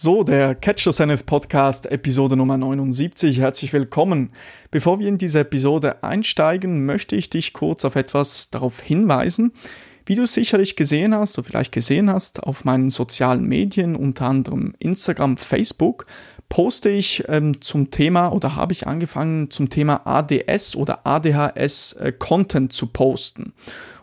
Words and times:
So, 0.00 0.22
der 0.22 0.54
Catcher 0.54 0.92
Zenith 0.92 1.26
Podcast, 1.26 1.86
Episode 1.86 2.36
Nummer 2.36 2.56
79. 2.56 3.40
Herzlich 3.40 3.72
willkommen. 3.72 4.30
Bevor 4.70 5.00
wir 5.00 5.08
in 5.08 5.18
diese 5.18 5.40
Episode 5.40 6.04
einsteigen, 6.04 6.86
möchte 6.86 7.16
ich 7.16 7.30
dich 7.30 7.52
kurz 7.52 7.84
auf 7.84 7.96
etwas 7.96 8.48
darauf 8.50 8.78
hinweisen. 8.78 9.50
Wie 10.06 10.14
du 10.14 10.24
sicherlich 10.24 10.76
gesehen 10.76 11.16
hast 11.16 11.36
oder 11.36 11.48
vielleicht 11.48 11.72
gesehen 11.72 12.12
hast, 12.12 12.44
auf 12.44 12.64
meinen 12.64 12.90
sozialen 12.90 13.42
Medien, 13.42 13.96
unter 13.96 14.26
anderem 14.26 14.76
Instagram, 14.78 15.36
Facebook, 15.36 16.06
poste 16.48 16.90
ich 16.90 17.24
ähm, 17.26 17.60
zum 17.60 17.90
Thema 17.90 18.28
oder 18.28 18.54
habe 18.54 18.74
ich 18.74 18.86
angefangen 18.86 19.50
zum 19.50 19.68
Thema 19.68 20.06
ADS 20.06 20.76
oder 20.76 21.08
ADHS 21.08 21.94
äh, 21.94 22.12
Content 22.16 22.72
zu 22.72 22.86
posten. 22.86 23.52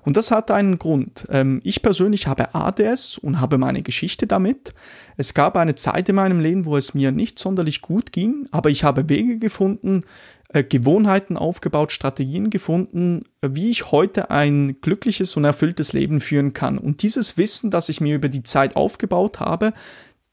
Und 0.06 0.18
das 0.18 0.32
hat 0.32 0.52
einen 0.52 0.78
Grund. 0.78 1.28
Ähm, 1.30 1.62
ich 1.64 1.82
persönlich 1.82 2.28
habe 2.28 2.54
ADS 2.54 3.18
und 3.18 3.42
habe 3.42 3.58
meine 3.58 3.82
Geschichte 3.82 4.28
damit. 4.28 4.74
Es 5.18 5.34
gab 5.34 5.58
eine 5.58 5.76
Zeit 5.76 6.08
in 6.08 6.16
meinem 6.16 6.40
Leben, 6.40 6.66
wo 6.66 6.78
es 6.78 6.94
mir 6.94 7.12
nicht 7.12 7.40
sonderlich 7.40 7.82
gut 7.82 8.12
ging, 8.12 8.48
aber 8.52 8.70
ich 8.70 8.84
habe 8.84 9.10
Wege 9.10 9.40
gefunden, 9.40 10.04
äh, 10.50 10.64
Gewohnheiten 10.64 11.38
aufgebaut, 11.38 11.92
Strategien 11.92 12.52
gefunden, 12.52 13.24
wie 13.42 13.72
ich 13.72 13.92
heute 13.92 14.30
ein 14.30 14.80
glückliches 14.80 15.36
und 15.36 15.44
erfülltes 15.44 15.92
Leben 15.94 16.22
führen 16.22 16.54
kann. 16.54 16.78
Und 16.78 17.02
dieses 17.02 17.38
Wissen, 17.38 17.72
das 17.72 17.90
ich 17.90 18.00
mir 18.00 18.16
über 18.16 18.30
die 18.30 18.44
Zeit 18.44 18.76
aufgebaut 18.76 19.40
habe, 19.40 19.74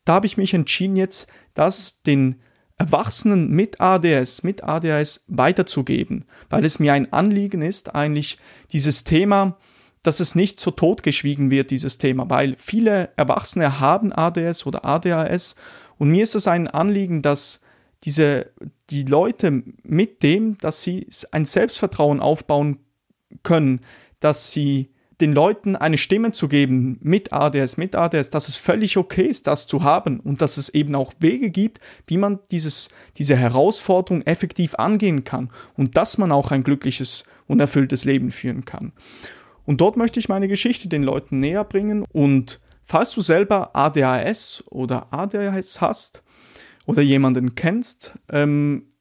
da 0.04 0.14
habe 0.14 0.26
ich 0.26 0.36
mich 0.36 0.52
entschieden, 0.52 0.96
jetzt 0.96 1.28
das 1.54 2.02
den 2.02 2.36
Erwachsenen 2.82 3.50
mit 3.50 3.80
ADS, 3.80 4.42
mit 4.42 4.64
ADHS 4.64 5.24
weiterzugeben, 5.28 6.24
weil 6.50 6.64
es 6.64 6.78
mir 6.78 6.92
ein 6.92 7.12
Anliegen 7.12 7.62
ist, 7.62 7.94
eigentlich 7.94 8.38
dieses 8.72 9.04
Thema, 9.04 9.56
dass 10.02 10.18
es 10.18 10.34
nicht 10.34 10.58
so 10.58 10.72
totgeschwiegen 10.72 11.50
wird, 11.50 11.70
dieses 11.70 11.98
Thema, 11.98 12.28
weil 12.28 12.56
viele 12.58 13.10
Erwachsene 13.16 13.78
haben 13.78 14.12
ADS 14.12 14.66
oder 14.66 14.84
ADHS 14.84 15.54
und 15.98 16.10
mir 16.10 16.24
ist 16.24 16.34
es 16.34 16.48
ein 16.48 16.66
Anliegen, 16.66 17.22
dass 17.22 17.60
diese, 18.02 18.50
die 18.90 19.04
Leute 19.04 19.62
mit 19.84 20.24
dem, 20.24 20.58
dass 20.58 20.82
sie 20.82 21.06
ein 21.30 21.44
Selbstvertrauen 21.44 22.18
aufbauen 22.18 22.80
können, 23.44 23.80
dass 24.18 24.50
sie 24.50 24.91
den 25.22 25.32
Leuten 25.32 25.76
eine 25.76 25.96
Stimme 25.96 26.32
zu 26.32 26.48
geben 26.48 26.98
mit 27.00 27.32
ADS, 27.32 27.76
mit 27.76 27.94
ADS, 27.94 28.28
dass 28.28 28.48
es 28.48 28.56
völlig 28.56 28.96
okay 28.96 29.22
ist, 29.22 29.46
das 29.46 29.68
zu 29.68 29.84
haben 29.84 30.18
und 30.20 30.42
dass 30.42 30.56
es 30.56 30.68
eben 30.68 30.94
auch 30.96 31.14
Wege 31.20 31.48
gibt, 31.48 31.80
wie 32.08 32.16
man 32.16 32.40
dieses, 32.50 32.90
diese 33.16 33.36
Herausforderung 33.36 34.22
effektiv 34.22 34.74
angehen 34.74 35.22
kann 35.22 35.50
und 35.76 35.96
dass 35.96 36.18
man 36.18 36.32
auch 36.32 36.50
ein 36.50 36.64
glückliches 36.64 37.24
und 37.46 37.60
erfülltes 37.60 38.04
Leben 38.04 38.32
führen 38.32 38.64
kann. 38.64 38.92
Und 39.64 39.80
dort 39.80 39.96
möchte 39.96 40.18
ich 40.18 40.28
meine 40.28 40.48
Geschichte 40.48 40.88
den 40.88 41.04
Leuten 41.04 41.38
näher 41.38 41.64
bringen 41.64 42.04
und 42.10 42.60
falls 42.84 43.12
du 43.12 43.20
selber 43.20 43.76
ADHS 43.76 44.64
oder 44.68 45.06
ADHS 45.12 45.80
hast 45.80 46.24
oder 46.84 47.00
jemanden 47.00 47.54
kennst, 47.54 48.18
ähm, 48.28 48.91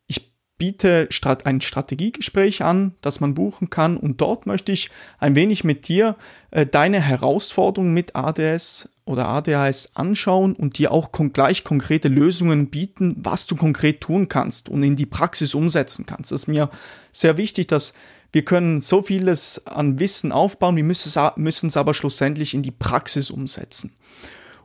biete 0.61 1.09
ein 1.43 1.59
Strategiegespräch 1.59 2.61
an, 2.63 2.93
das 3.01 3.19
man 3.19 3.33
buchen 3.33 3.71
kann 3.71 3.97
und 3.97 4.21
dort 4.21 4.45
möchte 4.45 4.71
ich 4.71 4.91
ein 5.17 5.33
wenig 5.33 5.63
mit 5.63 5.87
dir 5.87 6.15
äh, 6.51 6.67
deine 6.67 7.01
Herausforderungen 7.01 7.95
mit 7.95 8.15
ADS 8.15 8.87
oder 9.05 9.27
ADHS 9.27 9.93
anschauen 9.95 10.53
und 10.53 10.77
dir 10.77 10.91
auch 10.91 11.11
gleich 11.33 11.63
konkrete 11.63 12.09
Lösungen 12.09 12.67
bieten, 12.67 13.15
was 13.17 13.47
du 13.47 13.55
konkret 13.55 14.01
tun 14.01 14.27
kannst 14.27 14.69
und 14.69 14.83
in 14.83 14.95
die 14.95 15.07
Praxis 15.07 15.55
umsetzen 15.55 16.05
kannst. 16.05 16.31
Das 16.31 16.41
ist 16.41 16.47
mir 16.47 16.69
sehr 17.11 17.37
wichtig, 17.37 17.65
dass 17.65 17.95
wir 18.31 18.45
können 18.45 18.81
so 18.81 19.01
vieles 19.01 19.65
an 19.65 19.99
Wissen 19.99 20.31
aufbauen, 20.31 20.75
wir 20.75 20.83
müssen 20.83 21.67
es 21.67 21.77
aber 21.77 21.95
schlussendlich 21.95 22.53
in 22.53 22.61
die 22.61 22.69
Praxis 22.69 23.31
umsetzen. 23.31 23.93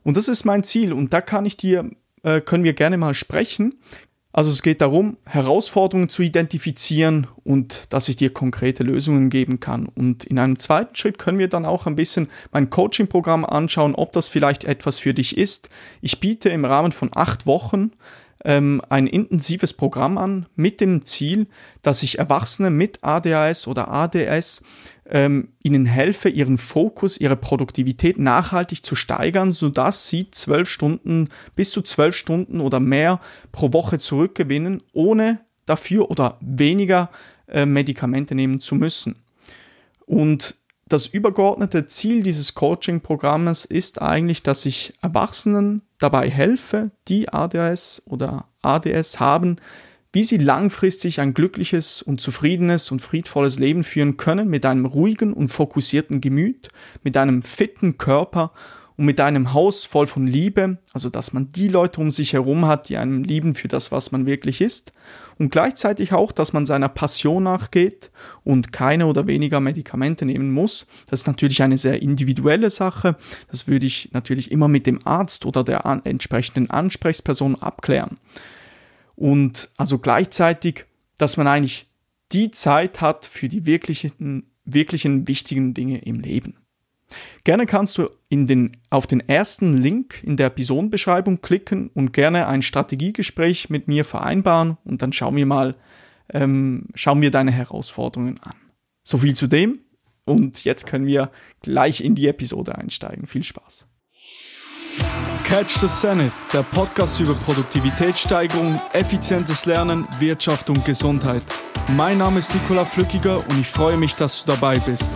Und 0.03 0.19
das 0.19 0.29
ist 0.29 0.45
mein 0.45 0.63
Ziel 0.63 0.93
und 0.93 1.15
da 1.15 1.23
kann 1.23 1.47
ich 1.47 1.57
dir 1.57 1.91
äh, 2.27 2.41
können 2.41 2.65
wir 2.65 2.73
gerne 2.73 2.99
mal 2.99 3.15
sprechen. 3.15 3.77
Also 4.37 4.51
es 4.51 4.61
geht 4.61 4.83
darum, 4.83 5.17
Herausforderungen 5.25 6.11
zu 6.11 6.21
identifizieren 6.21 7.27
und 7.43 7.85
dass 7.89 8.11
ich 8.11 8.17
dir 8.17 8.35
konkrete 8.35 8.83
Lösungen 8.83 9.31
geben 9.31 9.61
kann. 9.61 9.87
Und 9.87 10.25
in 10.25 10.39
einem 10.39 10.59
zweiten 10.59 10.95
Schritt 10.95 11.19
können 11.19 11.39
wir 11.39 11.49
dann 11.49 11.65
auch 11.65 11.87
ein 11.87 11.97
bisschen 11.97 12.29
mein 12.53 12.69
Coaching-Programm 12.69 13.47
anschauen, 13.47 13.95
ob 13.95 14.13
das 14.13 14.29
vielleicht 14.29 14.65
etwas 14.65 14.99
für 14.99 15.15
dich 15.15 15.39
ist. 15.39 15.71
Ich 16.03 16.21
biete 16.21 16.51
im 16.51 16.67
Rahmen 16.67 16.93
von 16.93 17.09
acht 17.15 17.47
Wochen 17.47 17.93
ähm, 18.45 18.83
ein 18.91 19.07
intensives 19.07 19.73
Programm 19.73 20.19
an 20.19 20.45
mit 20.55 20.83
dem 20.83 21.07
Ziel, 21.07 21.47
dass 21.81 22.03
ich 22.03 22.19
Erwachsene 22.19 22.69
mit 22.69 23.03
ADHS 23.03 23.67
oder 23.67 23.89
ADS 23.91 24.61
ähm, 25.11 25.49
ihnen 25.63 25.87
helfe, 25.87 26.29
ihren 26.29 26.59
Fokus, 26.59 27.19
ihre 27.19 27.37
Produktivität 27.37 28.19
nachhaltig 28.19 28.85
zu 28.85 28.95
steigern, 28.95 29.53
sodass 29.53 30.09
sie 30.09 30.31
zwölf 30.31 30.69
Stunden, 30.69 31.29
bis 31.55 31.71
zu 31.71 31.83
zwölf 31.83 32.17
Stunden 32.17 32.61
oder 32.61 32.81
mehr 32.81 33.21
pro 33.53 33.73
Woche 33.73 33.99
zurückgewinnen, 33.99 34.83
ohne 34.93 35.41
dafür 35.65 36.11
oder 36.11 36.39
weniger 36.41 37.11
äh, 37.49 37.67
Medikamente 37.67 38.35
nehmen 38.35 38.61
zu 38.61 38.75
müssen. 38.75 39.17
Und 40.07 40.57
das 40.89 41.09
übergeordnete 41.09 41.87
Ziel 41.87 42.23
dieses 42.23 42.55
Coaching-Programmes 42.55 43.65
ist 43.65 44.01
eigentlich, 44.01 44.45
dass 44.45 44.65
ich 44.67 44.95
Erwachsenen 45.03 45.83
dabei 45.99 46.31
helfe, 46.31 46.93
die 47.09 47.29
ADS 47.29 48.03
oder 48.07 48.47
ADS 48.63 49.19
haben, 49.19 49.57
wie 50.17 50.25
sie 50.25 50.39
langfristig 50.39 51.21
ein 51.21 51.35
glückliches 51.35 52.01
und 52.01 52.23
zufriedenes 52.23 52.91
und 52.91 53.03
friedvolles 53.03 53.59
Leben 53.59 53.85
führen 53.85 54.17
können 54.17 54.49
mit 54.49 54.65
einem 54.65 54.87
ruhigen 54.87 55.35
und 55.35 55.49
fokussierten 55.49 56.23
Gemüt, 56.23 56.71
mit 57.03 57.19
einem 57.19 57.43
fitten 57.43 57.99
Körper 57.99 58.53
und 58.97 59.05
mit 59.05 59.21
einem 59.21 59.53
Haus 59.53 59.85
voll 59.85 60.07
von 60.07 60.27
Liebe, 60.27 60.79
also 60.95 61.11
dass 61.11 61.35
man 61.35 61.51
die 61.51 61.69
Leute 61.69 62.01
um 62.01 62.11
sich 62.11 62.33
herum 62.33 62.65
hat, 62.65 62.89
die 62.89 62.97
einem 62.97 63.25
lieben 63.25 63.55
für 63.55 63.69
das, 63.69 63.93
was 63.93 64.11
man 64.11 64.25
wirklich 64.25 64.63
ist, 64.63 64.95
und 65.39 65.51
gleichzeitig 65.51 66.15
auch, 66.15 66.33
dass 66.33 66.55
man 66.55 66.65
seiner 66.65 66.89
Passion 66.89 67.43
nachgeht 67.43 68.11
und 68.43 68.73
keine 68.73 69.09
oder 69.09 69.27
weniger 69.27 69.61
Medikamente 69.61 70.25
nehmen 70.25 70.51
muss. 70.51 70.87
Das 71.11 71.21
ist 71.21 71.27
natürlich 71.27 71.63
eine 71.63 71.77
sehr 71.77 72.01
individuelle 72.01 72.71
Sache. 72.71 73.17
Das 73.51 73.69
würde 73.69 73.85
ich 73.85 74.09
natürlich 74.15 74.51
immer 74.51 74.69
mit 74.69 74.87
dem 74.87 75.07
Arzt 75.07 75.45
oder 75.45 75.63
der 75.63 75.85
an 75.85 76.01
entsprechenden 76.07 76.71
Ansprechperson 76.71 77.57
abklären. 77.57 78.17
Und 79.17 79.71
also 79.77 79.99
gleichzeitig, 79.99 80.85
dass 81.19 81.37
man 81.37 81.47
eigentlich 81.47 81.89
die 82.33 82.51
Zeit 82.51 83.01
hat 83.01 83.27
für 83.27 83.49
die 83.49 83.67
wirklichen, 83.67 84.51
wirklichen 84.65 85.27
wichtigen 85.27 85.75
Dinge 85.75 85.99
im 85.99 86.21
Leben. 86.21 86.57
Gerne 87.45 87.67
kannst 87.67 87.99
du 87.99 88.11
in 88.29 88.47
den, 88.47 88.73
auf 88.91 89.07
den 89.07 89.21
ersten 89.21 89.81
Link 89.81 90.23
in 90.25 90.37
der 90.37 90.49
Episodenbeschreibung 90.49 91.41
klicken 91.41 91.89
und 91.95 92.13
gerne 92.13 92.49
ein 92.49 92.63
Strategiegespräch 92.63 93.71
mit 93.71 93.87
mir 93.87 94.05
vereinbaren 94.05 94.77
und 94.85 95.03
dann 95.03 95.13
schauen 95.13 95.37
wir 95.37 95.47
mal, 95.47 95.77
ähm, 96.33 96.89
schauen 96.95 97.23
wir 97.23 97.31
deine 97.31 97.53
Herausforderungen 97.53 98.41
an. 98.41 98.57
So 99.05 99.19
viel 99.19 99.37
zu 99.37 99.47
dem 99.47 99.79
und 100.25 100.65
jetzt 100.65 100.87
können 100.87 101.07
wir 101.07 101.31
gleich 101.63 102.01
in 102.01 102.17
die 102.17 102.27
Episode 102.27 102.77
einsteigen. 102.77 103.29
Viel 103.29 103.45
Spaß. 103.45 103.87
Catch 105.49 105.79
the 105.79 105.87
Zenith, 105.87 106.33
der 106.53 106.65
Podcast 106.65 107.21
über 107.21 107.35
Produktivitätssteigerung, 107.35 108.81
effizientes 108.93 109.65
Lernen, 109.65 110.05
Wirtschaft 110.19 110.69
und 110.71 110.85
Gesundheit. 110.85 111.41
Mein 111.97 112.19
Name 112.19 112.41
ist 112.41 112.53
Nikola 112.53 112.85
Flückiger 112.85 113.39
und 113.49 113.61
ich 113.61 113.69
freue 113.69 113.97
mich, 113.97 114.17
dass 114.17 114.45
du 114.45 114.51
dabei 114.51 114.77
bist. 114.81 115.13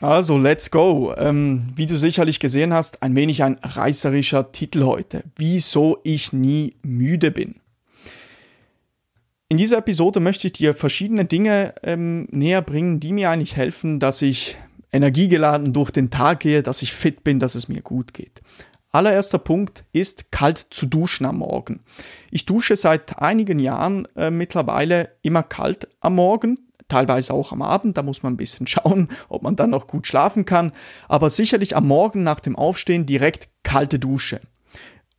Also, 0.00 0.38
let's 0.38 0.72
go. 0.72 1.14
Ähm, 1.16 1.68
wie 1.76 1.86
du 1.86 1.96
sicherlich 1.96 2.40
gesehen 2.40 2.74
hast, 2.74 3.00
ein 3.00 3.14
wenig 3.14 3.44
ein 3.44 3.58
reißerischer 3.62 4.50
Titel 4.50 4.82
heute. 4.82 5.22
Wieso 5.36 6.00
ich 6.02 6.32
nie 6.32 6.74
müde 6.82 7.30
bin. 7.30 7.60
In 9.48 9.56
dieser 9.56 9.78
Episode 9.78 10.18
möchte 10.18 10.48
ich 10.48 10.54
dir 10.54 10.74
verschiedene 10.74 11.26
Dinge 11.26 11.74
ähm, 11.84 12.26
näher 12.32 12.60
bringen, 12.60 12.98
die 12.98 13.12
mir 13.12 13.30
eigentlich 13.30 13.54
helfen, 13.54 14.00
dass 14.00 14.20
ich 14.20 14.56
energiegeladen 14.92 15.72
durch 15.72 15.90
den 15.90 16.10
Tag 16.10 16.40
gehe, 16.40 16.62
dass 16.62 16.82
ich 16.82 16.92
fit 16.92 17.24
bin, 17.24 17.38
dass 17.38 17.54
es 17.54 17.68
mir 17.68 17.82
gut 17.82 18.14
geht. 18.14 18.40
Allererster 18.90 19.38
Punkt 19.38 19.84
ist 19.92 20.32
kalt 20.32 20.58
zu 20.70 20.86
duschen 20.86 21.26
am 21.26 21.38
Morgen. 21.38 21.80
Ich 22.30 22.46
dusche 22.46 22.74
seit 22.74 23.18
einigen 23.18 23.58
Jahren 23.58 24.06
äh, 24.16 24.30
mittlerweile 24.30 25.10
immer 25.22 25.42
kalt 25.42 25.88
am 26.00 26.14
Morgen, 26.14 26.58
teilweise 26.88 27.34
auch 27.34 27.52
am 27.52 27.60
Abend, 27.60 27.98
da 27.98 28.02
muss 28.02 28.22
man 28.22 28.32
ein 28.32 28.38
bisschen 28.38 28.66
schauen, 28.66 29.08
ob 29.28 29.42
man 29.42 29.56
dann 29.56 29.70
noch 29.70 29.86
gut 29.86 30.06
schlafen 30.06 30.46
kann, 30.46 30.72
aber 31.06 31.28
sicherlich 31.28 31.76
am 31.76 31.86
Morgen 31.86 32.22
nach 32.22 32.40
dem 32.40 32.56
Aufstehen 32.56 33.04
direkt 33.04 33.48
kalte 33.62 33.98
Dusche. 33.98 34.40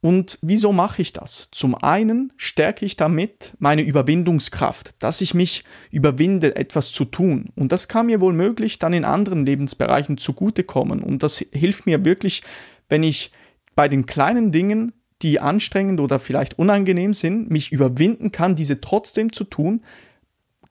Und 0.01 0.39
wieso 0.41 0.71
mache 0.71 1.01
ich 1.01 1.11
das? 1.11 1.49
Zum 1.51 1.75
einen 1.75 2.31
stärke 2.37 2.85
ich 2.85 2.95
damit 2.95 3.53
meine 3.59 3.81
Überwindungskraft, 3.81 4.91
dass 4.99 5.19
ich 5.19 5.33
mich 5.33 5.65
überwinde, 5.91 6.55
etwas 6.55 6.91
zu 6.91 7.03
tun. 7.03 7.49
Und 7.55 7.73
das 7.73 7.89
kann 7.89 8.05
mir 8.05 8.21
wohl 8.21 8.33
möglich 8.33 8.79
dann 8.79 8.93
in 8.93 9.03
anderen 9.03 9.45
Lebensbereichen 9.45 10.17
zugutekommen. 10.17 11.03
Und 11.03 11.21
das 11.21 11.43
hilft 11.51 11.85
mir 11.85 12.05
wirklich, 12.05 12.43
wenn 12.87 13.03
ich 13.03 13.31
bei 13.75 13.89
den 13.89 14.05
kleinen 14.05 14.53
Dingen, 14.53 14.93
die 15.21 15.41
anstrengend 15.41 15.99
oder 15.99 16.17
vielleicht 16.19 16.57
unangenehm 16.57 17.13
sind, 17.13 17.51
mich 17.51 17.73
überwinden 17.73 18.31
kann, 18.31 18.55
diese 18.55 18.79
trotzdem 18.79 19.33
zu 19.33 19.43
tun, 19.43 19.83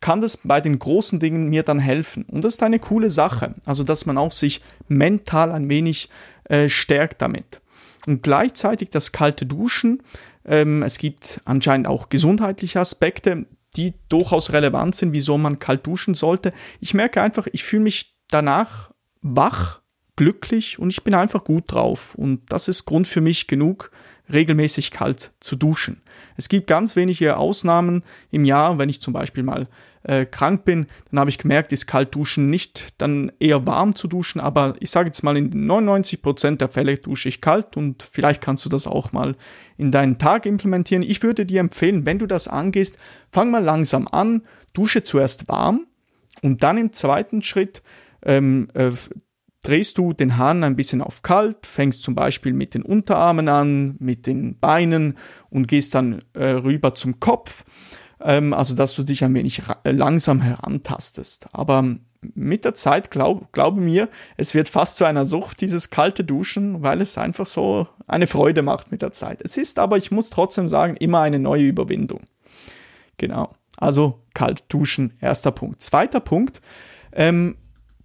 kann 0.01 0.23
das 0.23 0.39
bei 0.39 0.61
den 0.61 0.79
großen 0.79 1.21
Dingen 1.21 1.51
mir 1.51 1.65
dann 1.65 1.81
helfen. 1.81 2.25
Und 2.25 2.45
das 2.45 2.55
ist 2.55 2.63
eine 2.63 2.79
coole 2.79 3.11
Sache. 3.11 3.57
Also, 3.67 3.85
dass 3.85 4.07
man 4.07 4.17
auch 4.17 4.33
sich 4.33 4.63
mental 4.87 5.53
ein 5.53 5.69
wenig 5.69 6.09
äh, 6.45 6.69
stärkt 6.69 7.21
damit. 7.21 7.61
Und 8.07 8.23
gleichzeitig 8.23 8.91
das 8.91 9.13
kalte 9.13 9.47
Duschen. 9.47 10.03
Ähm, 10.45 10.83
es 10.83 10.99
gibt 10.99 11.41
anscheinend 11.45 11.87
auch 11.87 12.09
gesundheitliche 12.09 12.81
Aspekte, 12.81 13.47
die 13.77 13.95
durchaus 14.09 14.53
relevant 14.53 14.95
sind, 14.95 15.13
wieso 15.13 15.39
man 15.39 15.59
kalt 15.59 15.87
duschen 15.87 16.15
sollte. 16.15 16.53
Ich 16.81 16.95
merke 16.95 17.23
einfach, 17.23 17.47
ich 17.53 17.65
fühle 17.65 17.83
mich 17.83 18.17
danach 18.29 18.93
wach, 19.21 19.81
glücklich 20.17 20.79
und 20.79 20.91
ich 20.91 21.05
bin 21.05 21.15
einfach 21.15 21.45
gut 21.45 21.65
drauf. 21.69 22.15
Und 22.15 22.51
das 22.51 22.69
ist 22.69 22.87
Grund 22.87 23.07
für 23.07 23.21
mich 23.21 23.47
genug, 23.47 23.91
regelmäßig 24.33 24.91
kalt 24.91 25.31
zu 25.41 25.57
duschen. 25.57 26.03
Es 26.37 26.49
gibt 26.49 26.67
ganz 26.67 26.97
wenige 26.97 27.37
Ausnahmen 27.37 28.03
im 28.31 28.45
Jahr, 28.45 28.79
wenn 28.79 28.89
ich 28.89 29.01
zum 29.01 29.13
Beispiel 29.13 29.43
mal 29.43 29.69
äh, 30.09 30.25
krank 30.25 30.65
bin, 30.65 30.87
dann 31.11 31.21
habe 31.21 31.31
ich 31.31 31.39
gemerkt, 31.39 31.71
ist 31.71 31.87
kalt 31.87 32.15
duschen 32.15 32.49
nicht 32.51 32.95
dann 32.99 33.31
eher 33.39 33.67
warm 33.67 33.95
zu 33.95 34.09
duschen, 34.09 34.41
aber 34.41 34.75
ich 34.81 34.91
sage 34.91 35.09
jetzt 35.09 35.23
mal, 35.23 35.37
in 35.37 35.69
99% 35.71 36.57
der 36.57 36.69
Fälle 36.69 36.97
dusche 36.97 37.29
ich 37.29 37.41
kalt 37.41 37.77
und 37.77 38.03
vielleicht 38.03 38.41
kannst 38.41 38.65
du 38.65 38.69
das 38.69 38.87
auch 38.87 39.13
mal 39.13 39.37
in 39.77 39.93
deinen 39.93 40.19
Tag 40.19 40.47
implementieren. 40.47 41.03
Ich 41.03 41.23
würde 41.23 41.45
dir 41.45 41.61
empfehlen, 41.61 42.07
wenn 42.07 42.19
du 42.19 42.27
das 42.27 42.49
angehst, 42.49 42.99
fang 43.31 43.51
mal 43.51 43.63
langsam 43.63 44.09
an, 44.11 44.43
dusche 44.73 45.05
zuerst 45.05 45.47
warm 45.49 45.87
und 46.43 46.63
dann 46.63 46.79
im 46.79 46.93
zweiten 46.93 47.43
Schritt 47.43 47.83
ähm, 48.23 48.69
äh, 48.75 48.91
drehst 49.63 49.99
du 49.99 50.15
den 50.15 50.39
Hahn 50.39 50.65
ein 50.65 50.77
bisschen 50.77 51.03
auf 51.03 51.21
kalt, 51.21 51.67
fängst 51.67 52.03
zum 52.03 52.15
Beispiel 52.15 52.55
mit 52.55 52.73
den 52.73 52.83
Unterarmen 52.83 53.49
an, 53.49 53.97
mit 53.99 54.27
den 54.27 54.59
Beinen 54.59 55.19
und 55.51 55.69
gehst 55.69 55.95
dann 55.95 56.23
äh, 56.33 56.45
rüber 56.51 56.95
zum 56.95 57.21
Kopf. 57.21 57.65
Ähm, 58.21 58.53
also, 58.53 58.75
dass 58.75 58.95
du 58.95 59.03
dich 59.03 59.25
ein 59.25 59.35
wenig 59.35 59.63
äh, 59.85 59.93
langsam 59.93 60.41
herantastest. 60.41 61.49
Aber 61.53 61.97
mit 62.21 62.65
der 62.65 62.75
Zeit, 62.75 63.11
glaub, 63.11 63.53
glaube 63.53 63.81
mir, 63.81 64.09
es 64.37 64.55
wird 64.55 64.69
fast 64.69 64.97
zu 64.97 65.05
einer 65.05 65.25
Sucht, 65.25 65.61
dieses 65.61 65.91
kalte 65.91 66.25
Duschen, 66.25 66.83
weil 66.83 67.01
es 67.01 67.17
einfach 67.17 67.47
so 67.47 67.87
eine 68.07 68.27
Freude 68.27 68.63
macht 68.63 68.91
mit 68.91 69.03
der 69.03 69.13
Zeit. 69.13 69.41
Es 69.43 69.57
ist 69.57 69.79
aber, 69.79 69.97
ich 69.97 70.11
muss 70.11 70.31
trotzdem 70.31 70.69
sagen, 70.69 70.97
immer 70.97 71.21
eine 71.21 71.39
neue 71.39 71.63
Überwindung. 71.63 72.23
Genau. 73.17 73.55
Also 73.77 74.21
kalt 74.35 74.65
duschen, 74.69 75.15
erster 75.21 75.53
Punkt. 75.53 75.83
Zweiter 75.83 76.21
Punkt, 76.21 76.61
ähm, 77.13 77.57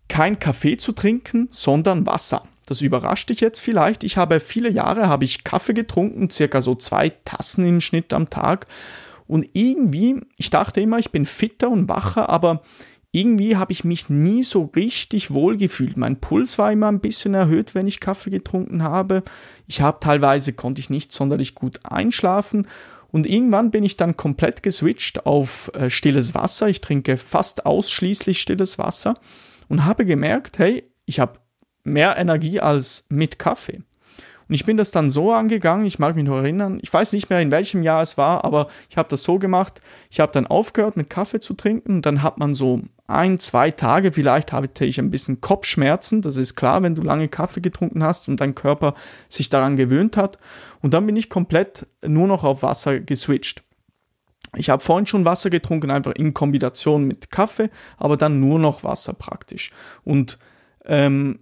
kein 0.07 0.37
Kaffee 0.37 0.77
zu 0.77 0.91
trinken, 0.91 1.47
sondern 1.51 2.05
Wasser. 2.05 2.43
Das 2.67 2.81
überrascht 2.81 3.29
dich 3.29 3.39
jetzt 3.39 3.59
vielleicht. 3.59 4.03
Ich 4.03 4.17
habe 4.17 4.39
viele 4.39 4.69
Jahre 4.69 5.07
habe 5.07 5.25
ich 5.25 5.43
Kaffee 5.43 5.73
getrunken, 5.73 6.29
circa 6.29 6.61
so 6.61 6.75
zwei 6.75 7.09
Tassen 7.09 7.65
im 7.65 7.81
Schnitt 7.81 8.13
am 8.13 8.29
Tag. 8.29 8.67
Und 9.27 9.49
irgendwie, 9.53 10.21
ich 10.37 10.49
dachte 10.49 10.81
immer, 10.81 10.99
ich 10.99 11.11
bin 11.11 11.25
fitter 11.25 11.69
und 11.69 11.87
wacher, 11.87 12.29
aber 12.29 12.61
irgendwie 13.11 13.55
habe 13.55 13.71
ich 13.71 13.83
mich 13.83 14.09
nie 14.09 14.41
so 14.41 14.71
richtig 14.75 15.31
wohl 15.31 15.55
gefühlt. 15.55 15.97
Mein 15.97 16.19
Puls 16.19 16.57
war 16.57 16.71
immer 16.71 16.87
ein 16.87 16.99
bisschen 16.99 17.35
erhöht, 17.35 17.75
wenn 17.75 17.87
ich 17.87 17.99
Kaffee 17.99 18.31
getrunken 18.31 18.81
habe. 18.81 19.23
Ich 19.67 19.81
habe 19.81 19.99
teilweise 19.99 20.53
konnte 20.53 20.79
ich 20.79 20.89
nicht 20.89 21.11
sonderlich 21.11 21.53
gut 21.53 21.79
einschlafen 21.83 22.67
und 23.13 23.29
irgendwann 23.29 23.69
bin 23.69 23.83
ich 23.83 23.95
dann 23.95 24.17
komplett 24.17 24.63
geswitcht 24.63 25.27
auf 25.27 25.69
äh, 25.75 25.91
stilles 25.91 26.33
Wasser. 26.33 26.67
Ich 26.67 26.81
trinke 26.81 27.17
fast 27.17 27.67
ausschließlich 27.67 28.41
stilles 28.41 28.79
Wasser 28.79 29.13
und 29.69 29.85
habe 29.85 30.03
gemerkt, 30.03 30.57
hey, 30.57 30.91
ich 31.05 31.19
habe 31.19 31.39
mehr 31.83 32.17
Energie 32.17 32.59
als 32.59 33.05
mit 33.09 33.37
Kaffee. 33.37 33.83
Und 34.53 34.57
ich 34.57 34.65
bin 34.67 34.77
das 34.77 34.91
dann 34.91 35.09
so 35.09 35.31
angegangen, 35.31 35.83
ich 35.87 35.97
mag 35.97 36.15
mich 36.15 36.25
noch 36.25 36.35
erinnern, 36.35 36.77
ich 36.83 36.93
weiß 36.93 37.13
nicht 37.13 37.27
mehr 37.31 37.41
in 37.41 37.49
welchem 37.49 37.81
Jahr 37.81 38.03
es 38.03 38.19
war, 38.19 38.45
aber 38.45 38.67
ich 38.87 38.97
habe 38.97 39.09
das 39.09 39.23
so 39.23 39.39
gemacht, 39.39 39.81
ich 40.11 40.19
habe 40.19 40.31
dann 40.31 40.45
aufgehört 40.45 40.95
mit 40.95 41.09
Kaffee 41.09 41.39
zu 41.39 41.55
trinken 41.55 41.95
und 41.95 42.05
dann 42.05 42.21
hat 42.21 42.37
man 42.37 42.53
so 42.53 42.81
ein, 43.07 43.39
zwei 43.39 43.71
Tage, 43.71 44.11
vielleicht 44.11 44.53
hatte 44.53 44.85
ich 44.85 44.99
ein 44.99 45.09
bisschen 45.09 45.41
Kopfschmerzen, 45.41 46.21
das 46.21 46.37
ist 46.37 46.53
klar, 46.53 46.83
wenn 46.83 46.93
du 46.93 47.01
lange 47.01 47.29
Kaffee 47.29 47.61
getrunken 47.61 48.03
hast 48.03 48.29
und 48.29 48.41
dein 48.41 48.53
Körper 48.53 48.93
sich 49.27 49.49
daran 49.49 49.75
gewöhnt 49.75 50.17
hat. 50.17 50.37
Und 50.83 50.93
dann 50.93 51.07
bin 51.07 51.15
ich 51.15 51.31
komplett 51.31 51.87
nur 52.05 52.27
noch 52.27 52.43
auf 52.43 52.61
Wasser 52.61 52.99
geswitcht. 52.99 53.63
Ich 54.55 54.69
habe 54.69 54.83
vorhin 54.83 55.07
schon 55.07 55.25
Wasser 55.25 55.49
getrunken, 55.49 55.89
einfach 55.89 56.11
in 56.11 56.35
Kombination 56.35 57.05
mit 57.05 57.31
Kaffee, 57.31 57.71
aber 57.97 58.17
dann 58.17 58.39
nur 58.39 58.59
noch 58.59 58.83
Wasser 58.83 59.13
praktisch. 59.13 59.71
Und 60.03 60.37
ähm, 60.85 61.39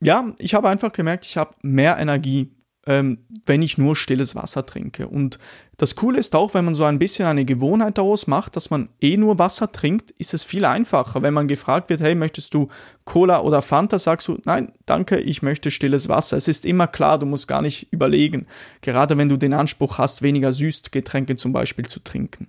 ja, 0.00 0.32
ich 0.38 0.54
habe 0.54 0.68
einfach 0.68 0.92
gemerkt, 0.92 1.24
ich 1.24 1.36
habe 1.36 1.54
mehr 1.62 1.98
Energie, 1.98 2.52
ähm, 2.86 3.18
wenn 3.44 3.60
ich 3.60 3.76
nur 3.76 3.96
stilles 3.96 4.34
Wasser 4.34 4.64
trinke. 4.64 5.08
Und 5.08 5.38
das 5.76 5.94
Coole 5.96 6.18
ist 6.18 6.34
auch, 6.34 6.54
wenn 6.54 6.64
man 6.64 6.74
so 6.74 6.84
ein 6.84 6.98
bisschen 6.98 7.26
eine 7.26 7.44
Gewohnheit 7.44 7.98
daraus 7.98 8.26
macht, 8.26 8.56
dass 8.56 8.70
man 8.70 8.88
eh 9.00 9.16
nur 9.16 9.38
Wasser 9.38 9.70
trinkt, 9.70 10.10
ist 10.12 10.32
es 10.32 10.44
viel 10.44 10.64
einfacher. 10.64 11.20
Wenn 11.20 11.34
man 11.34 11.48
gefragt 11.48 11.90
wird, 11.90 12.00
hey, 12.00 12.14
möchtest 12.14 12.54
du 12.54 12.68
Cola 13.04 13.40
oder 13.40 13.60
Fanta, 13.60 13.98
sagst 13.98 14.28
du, 14.28 14.38
nein, 14.44 14.72
danke, 14.86 15.18
ich 15.18 15.42
möchte 15.42 15.70
stilles 15.70 16.08
Wasser. 16.08 16.36
Es 16.36 16.48
ist 16.48 16.64
immer 16.64 16.86
klar, 16.86 17.18
du 17.18 17.26
musst 17.26 17.48
gar 17.48 17.60
nicht 17.60 17.92
überlegen. 17.92 18.46
Gerade 18.80 19.18
wenn 19.18 19.28
du 19.28 19.36
den 19.36 19.52
Anspruch 19.52 19.98
hast, 19.98 20.22
weniger 20.22 20.52
Süßgetränke 20.52 21.36
zum 21.36 21.52
Beispiel 21.52 21.86
zu 21.86 22.00
trinken. 22.00 22.48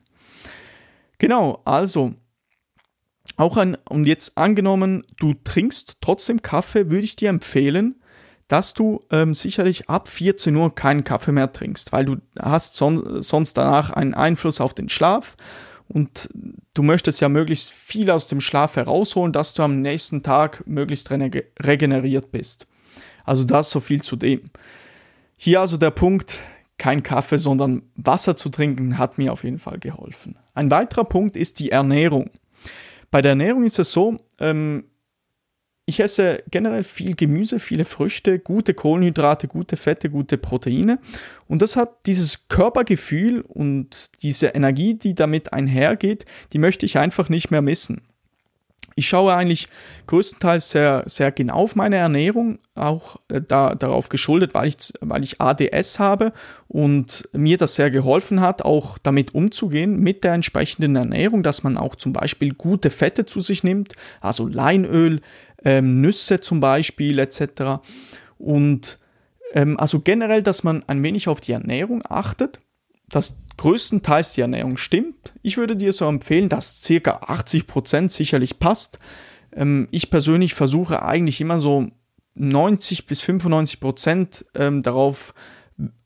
Genau, 1.18 1.62
also 1.66 2.14
auch 3.38 3.58
ein, 3.58 3.78
und 3.88 4.06
jetzt 4.06 4.38
angenommen, 4.38 5.06
du 5.18 5.34
trinkst 5.44 5.98
trotzdem 6.02 6.42
Kaffee, 6.42 6.92
würde 6.92 7.06
ich 7.06 7.16
dir 7.16 7.30
empfehlen, 7.30 7.96
dass 8.48 8.74
du 8.74 9.00
ähm, 9.12 9.34
sicherlich 9.34 9.90
ab 9.90 10.08
14 10.08 10.56
Uhr 10.56 10.74
keinen 10.74 11.04
Kaffee 11.04 11.32
mehr 11.32 11.54
trinkst, 11.54 11.92
weil 11.92 12.06
du 12.06 12.18
hast 12.40 12.76
son 12.76 13.22
sonst 13.22 13.54
danach 13.54 13.92
einen 13.92 14.16
Einfluss 14.16 14.60
auf 14.60 14.74
den 14.74 14.90
Schlaf 14.90 15.38
und 15.88 16.30
du 16.74 16.84
möchtest 16.84 17.22
ja 17.22 17.30
möglichst 17.30 17.72
viel 17.72 18.10
aus 18.10 18.28
dem 18.28 18.42
Schlaf 18.42 18.76
herausholen, 18.76 19.34
dass 19.34 19.54
du 19.54 19.64
am 19.64 19.82
nächsten 19.82 20.24
Tag 20.24 20.64
möglichst 20.66 21.12
regeneriert 21.12 22.32
bist. 22.32 22.68
Also 23.24 23.44
das 23.44 23.70
so 23.70 23.80
viel 23.80 24.02
zu 24.02 24.16
dem. 24.16 24.42
Hier 25.38 25.62
also 25.62 25.78
der 25.78 25.92
Punkt, 25.92 26.40
kein 26.78 27.04
Kaffee, 27.04 27.38
sondern 27.38 27.84
Wasser 27.96 28.36
zu 28.36 28.50
trinken, 28.50 28.98
hat 28.98 29.18
mir 29.18 29.32
auf 29.32 29.44
jeden 29.44 29.60
Fall 29.60 29.78
geholfen. 29.80 30.38
Ein 30.56 30.72
weiterer 30.72 31.04
Punkt 31.04 31.38
ist 31.38 31.60
die 31.60 31.72
Ernährung. 31.72 32.32
Bei 33.12 33.22
der 33.22 33.32
Ernährung 33.32 33.64
ist 33.64 33.80
es 33.80 33.92
so, 33.92 34.20
ähm, 34.40 34.86
ich 35.90 36.00
esse 36.00 36.44
generell 36.52 36.84
viel 36.84 37.16
Gemüse, 37.16 37.58
viele 37.58 37.84
Früchte, 37.84 38.38
gute 38.38 38.76
Kohlenhydrate, 38.76 39.48
gute 39.48 39.76
Fette, 39.76 40.12
gute 40.12 40.38
Proteine. 40.38 41.00
Und 41.48 41.64
das 41.64 41.76
hat 41.76 42.06
dieses 42.06 42.48
Körpergefühl 42.48 43.42
und 43.42 44.12
diese 44.22 44.48
Energie, 44.48 44.94
die 44.94 45.16
damit 45.16 45.52
einhergeht, 45.52 46.26
die 46.54 46.60
möchte 46.60 46.86
ich 46.86 47.00
einfach 47.00 47.28
nicht 47.30 47.50
mehr 47.50 47.64
missen. 47.64 48.04
Ich 49.00 49.08
schaue 49.08 49.34
eigentlich 49.34 49.70
größtenteils 50.08 50.72
sehr, 50.72 51.04
sehr 51.06 51.32
genau 51.32 51.56
auf 51.56 51.78
meine 51.78 51.96
Ernährung, 51.96 52.60
auch 52.76 53.16
äh, 53.32 53.40
da, 53.42 53.74
darauf 53.74 54.10
geschuldet, 54.10 54.54
weil 54.54 54.68
ich, 54.68 54.76
weil 55.00 55.24
ich 55.24 55.40
ADS 55.40 56.00
habe 56.00 56.34
und 56.68 57.30
mir 57.32 57.58
das 57.58 57.76
sehr 57.76 57.92
geholfen 57.92 58.42
hat, 58.42 58.62
auch 58.62 58.98
damit 58.98 59.34
umzugehen 59.34 60.02
mit 60.02 60.26
der 60.26 60.34
entsprechenden 60.34 60.98
Ernährung, 60.98 61.44
dass 61.44 61.64
man 61.64 61.78
auch 61.78 61.96
zum 61.96 62.12
Beispiel 62.12 62.54
gute 62.54 62.90
Fette 62.90 63.26
zu 63.26 63.40
sich 63.40 63.64
nimmt, 63.64 63.94
also 64.20 64.50
Leinöl, 64.50 65.22
ähm, 65.64 66.02
Nüsse 66.02 66.42
zum 66.42 66.60
Beispiel 66.60 67.20
etc. 67.20 67.80
Und 68.38 69.00
ähm, 69.54 69.80
also 69.80 70.02
generell, 70.02 70.44
dass 70.44 70.66
man 70.66 70.84
ein 70.88 71.02
wenig 71.04 71.30
auf 71.30 71.40
die 71.40 71.54
Ernährung 71.54 72.04
achtet, 72.08 72.60
dass 73.10 73.38
größtenteils 73.58 74.34
die 74.34 74.42
Ernährung 74.42 74.78
stimmt. 74.78 75.34
Ich 75.42 75.58
würde 75.58 75.76
dir 75.76 75.92
so 75.92 76.06
empfehlen, 76.06 76.50
dass 76.50 76.82
ca. 76.82 76.94
80% 76.94 78.10
sicherlich 78.10 78.60
passt. 78.60 79.00
Ähm, 79.54 79.88
ich 79.92 80.10
persönlich 80.10 80.54
versuche 80.54 81.04
eigentlich 81.04 81.42
immer 81.42 81.60
so 81.60 81.88
90 82.36 83.06
bis 83.06 83.22
95% 83.22 84.46
ähm, 84.56 84.82
darauf 84.82 85.34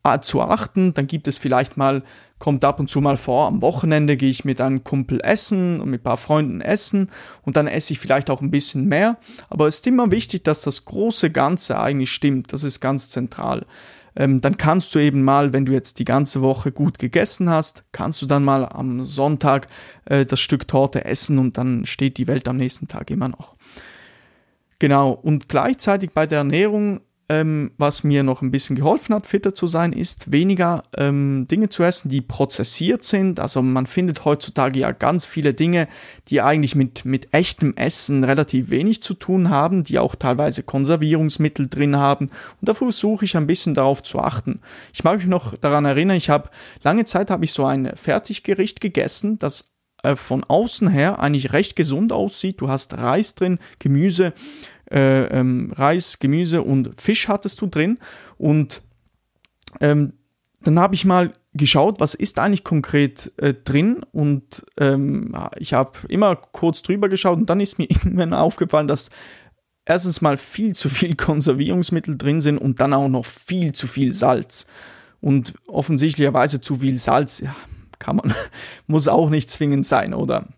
äh, 0.02 0.18
zu 0.20 0.42
achten. 0.42 0.94
Dann 0.94 1.06
gibt 1.06 1.28
es 1.28 1.38
vielleicht 1.38 1.76
mal, 1.76 2.02
kommt 2.38 2.64
ab 2.64 2.80
und 2.80 2.90
zu 2.90 3.00
mal 3.00 3.16
vor, 3.16 3.46
am 3.46 3.62
Wochenende 3.62 4.16
gehe 4.16 4.30
ich 4.30 4.44
mit 4.44 4.60
einem 4.60 4.82
Kumpel 4.82 5.20
essen 5.22 5.80
und 5.80 5.90
mit 5.90 6.00
ein 6.00 6.04
paar 6.04 6.16
Freunden 6.16 6.60
essen 6.60 7.10
und 7.42 7.56
dann 7.56 7.68
esse 7.68 7.92
ich 7.92 8.00
vielleicht 8.00 8.30
auch 8.30 8.40
ein 8.40 8.50
bisschen 8.50 8.86
mehr. 8.86 9.16
Aber 9.48 9.68
es 9.68 9.76
ist 9.76 9.86
immer 9.86 10.10
wichtig, 10.10 10.42
dass 10.42 10.62
das 10.62 10.84
große 10.84 11.30
Ganze 11.30 11.78
eigentlich 11.78 12.10
stimmt. 12.10 12.52
Das 12.52 12.64
ist 12.64 12.80
ganz 12.80 13.08
zentral 13.10 13.64
ähm, 14.16 14.40
dann 14.40 14.56
kannst 14.56 14.94
du 14.94 14.98
eben 14.98 15.22
mal, 15.22 15.52
wenn 15.52 15.64
du 15.64 15.72
jetzt 15.72 15.98
die 15.98 16.04
ganze 16.04 16.40
Woche 16.40 16.72
gut 16.72 16.98
gegessen 16.98 17.50
hast, 17.50 17.84
kannst 17.92 18.22
du 18.22 18.26
dann 18.26 18.44
mal 18.44 18.66
am 18.66 19.02
Sonntag 19.02 19.68
äh, 20.04 20.24
das 20.24 20.40
Stück 20.40 20.68
Torte 20.68 21.04
essen 21.04 21.38
und 21.38 21.58
dann 21.58 21.86
steht 21.86 22.18
die 22.18 22.28
Welt 22.28 22.48
am 22.48 22.56
nächsten 22.56 22.88
Tag 22.88 23.10
immer 23.10 23.28
noch. 23.28 23.56
Genau, 24.78 25.12
und 25.12 25.48
gleichzeitig 25.48 26.10
bei 26.12 26.26
der 26.26 26.38
Ernährung 26.38 27.00
ähm, 27.28 27.70
was 27.78 28.04
mir 28.04 28.22
noch 28.22 28.42
ein 28.42 28.50
bisschen 28.50 28.76
geholfen 28.76 29.14
hat, 29.14 29.26
fitter 29.26 29.54
zu 29.54 29.66
sein, 29.66 29.92
ist 29.92 30.30
weniger 30.30 30.82
ähm, 30.96 31.46
Dinge 31.50 31.70
zu 31.70 31.82
essen, 31.82 32.10
die 32.10 32.20
prozessiert 32.20 33.02
sind. 33.04 33.40
Also 33.40 33.62
man 33.62 33.86
findet 33.86 34.24
heutzutage 34.24 34.80
ja 34.80 34.92
ganz 34.92 35.24
viele 35.24 35.54
Dinge, 35.54 35.88
die 36.28 36.42
eigentlich 36.42 36.74
mit, 36.74 37.04
mit 37.04 37.32
echtem 37.32 37.74
Essen 37.76 38.24
relativ 38.24 38.68
wenig 38.70 39.02
zu 39.02 39.14
tun 39.14 39.48
haben, 39.48 39.84
die 39.84 39.98
auch 39.98 40.14
teilweise 40.14 40.62
Konservierungsmittel 40.62 41.68
drin 41.68 41.96
haben. 41.96 42.26
Und 42.60 42.68
da 42.68 42.74
versuche 42.74 43.24
ich 43.24 43.36
ein 43.36 43.46
bisschen 43.46 43.74
darauf 43.74 44.02
zu 44.02 44.18
achten. 44.18 44.60
Ich 44.92 45.02
mag 45.02 45.18
mich 45.18 45.26
noch 45.26 45.56
daran 45.56 45.86
erinnern, 45.86 46.16
ich 46.16 46.28
habe 46.28 46.50
lange 46.82 47.06
Zeit 47.06 47.30
habe 47.30 47.44
ich 47.44 47.52
so 47.52 47.64
ein 47.64 47.92
Fertiggericht 47.96 48.82
gegessen, 48.82 49.38
das 49.38 49.74
äh, 50.04 50.16
von 50.16 50.44
außen 50.44 50.88
her 50.88 51.18
eigentlich 51.18 51.52
recht 51.52 51.74
gesund 51.74 52.12
aussieht. 52.12 52.60
Du 52.60 52.68
hast 52.68 52.96
Reis 52.96 53.34
drin, 53.34 53.58
Gemüse, 53.78 54.34
äh, 54.94 55.24
ähm, 55.26 55.72
Reis, 55.74 56.18
Gemüse 56.20 56.62
und 56.62 57.00
Fisch 57.00 57.28
hattest 57.28 57.60
du 57.60 57.66
drin. 57.66 57.98
Und 58.38 58.82
ähm, 59.80 60.12
dann 60.62 60.78
habe 60.78 60.94
ich 60.94 61.04
mal 61.04 61.32
geschaut, 61.52 62.00
was 62.00 62.14
ist 62.14 62.38
eigentlich 62.38 62.64
konkret 62.64 63.32
äh, 63.36 63.54
drin 63.54 64.04
und 64.12 64.66
ähm, 64.76 65.36
ich 65.56 65.72
habe 65.72 65.92
immer 66.08 66.34
kurz 66.34 66.82
drüber 66.82 67.08
geschaut 67.08 67.38
und 67.38 67.48
dann 67.48 67.60
ist 67.60 67.78
mir 67.78 67.84
irgendwann 67.90 68.34
aufgefallen, 68.34 68.88
dass 68.88 69.10
erstens 69.84 70.20
mal 70.20 70.36
viel 70.36 70.74
zu 70.74 70.88
viel 70.88 71.14
Konservierungsmittel 71.16 72.18
drin 72.18 72.40
sind 72.40 72.58
und 72.58 72.80
dann 72.80 72.92
auch 72.92 73.08
noch 73.08 73.24
viel 73.24 73.72
zu 73.72 73.86
viel 73.86 74.12
Salz. 74.12 74.66
Und 75.20 75.54
offensichtlicherweise 75.68 76.60
zu 76.60 76.76
viel 76.76 76.98
Salz, 76.98 77.40
ja, 77.40 77.54
kann 77.98 78.16
man, 78.16 78.34
muss 78.86 79.08
auch 79.08 79.30
nicht 79.30 79.50
zwingend 79.50 79.86
sein, 79.86 80.12
oder? 80.12 80.48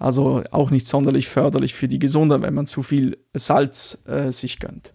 Also 0.00 0.42
auch 0.50 0.70
nicht 0.70 0.88
sonderlich 0.88 1.28
förderlich 1.28 1.74
für 1.74 1.86
die 1.86 1.98
Gesundheit, 1.98 2.40
wenn 2.40 2.54
man 2.54 2.66
zu 2.66 2.82
viel 2.82 3.18
Salz 3.34 4.02
äh, 4.06 4.32
sich 4.32 4.58
gönnt. 4.58 4.94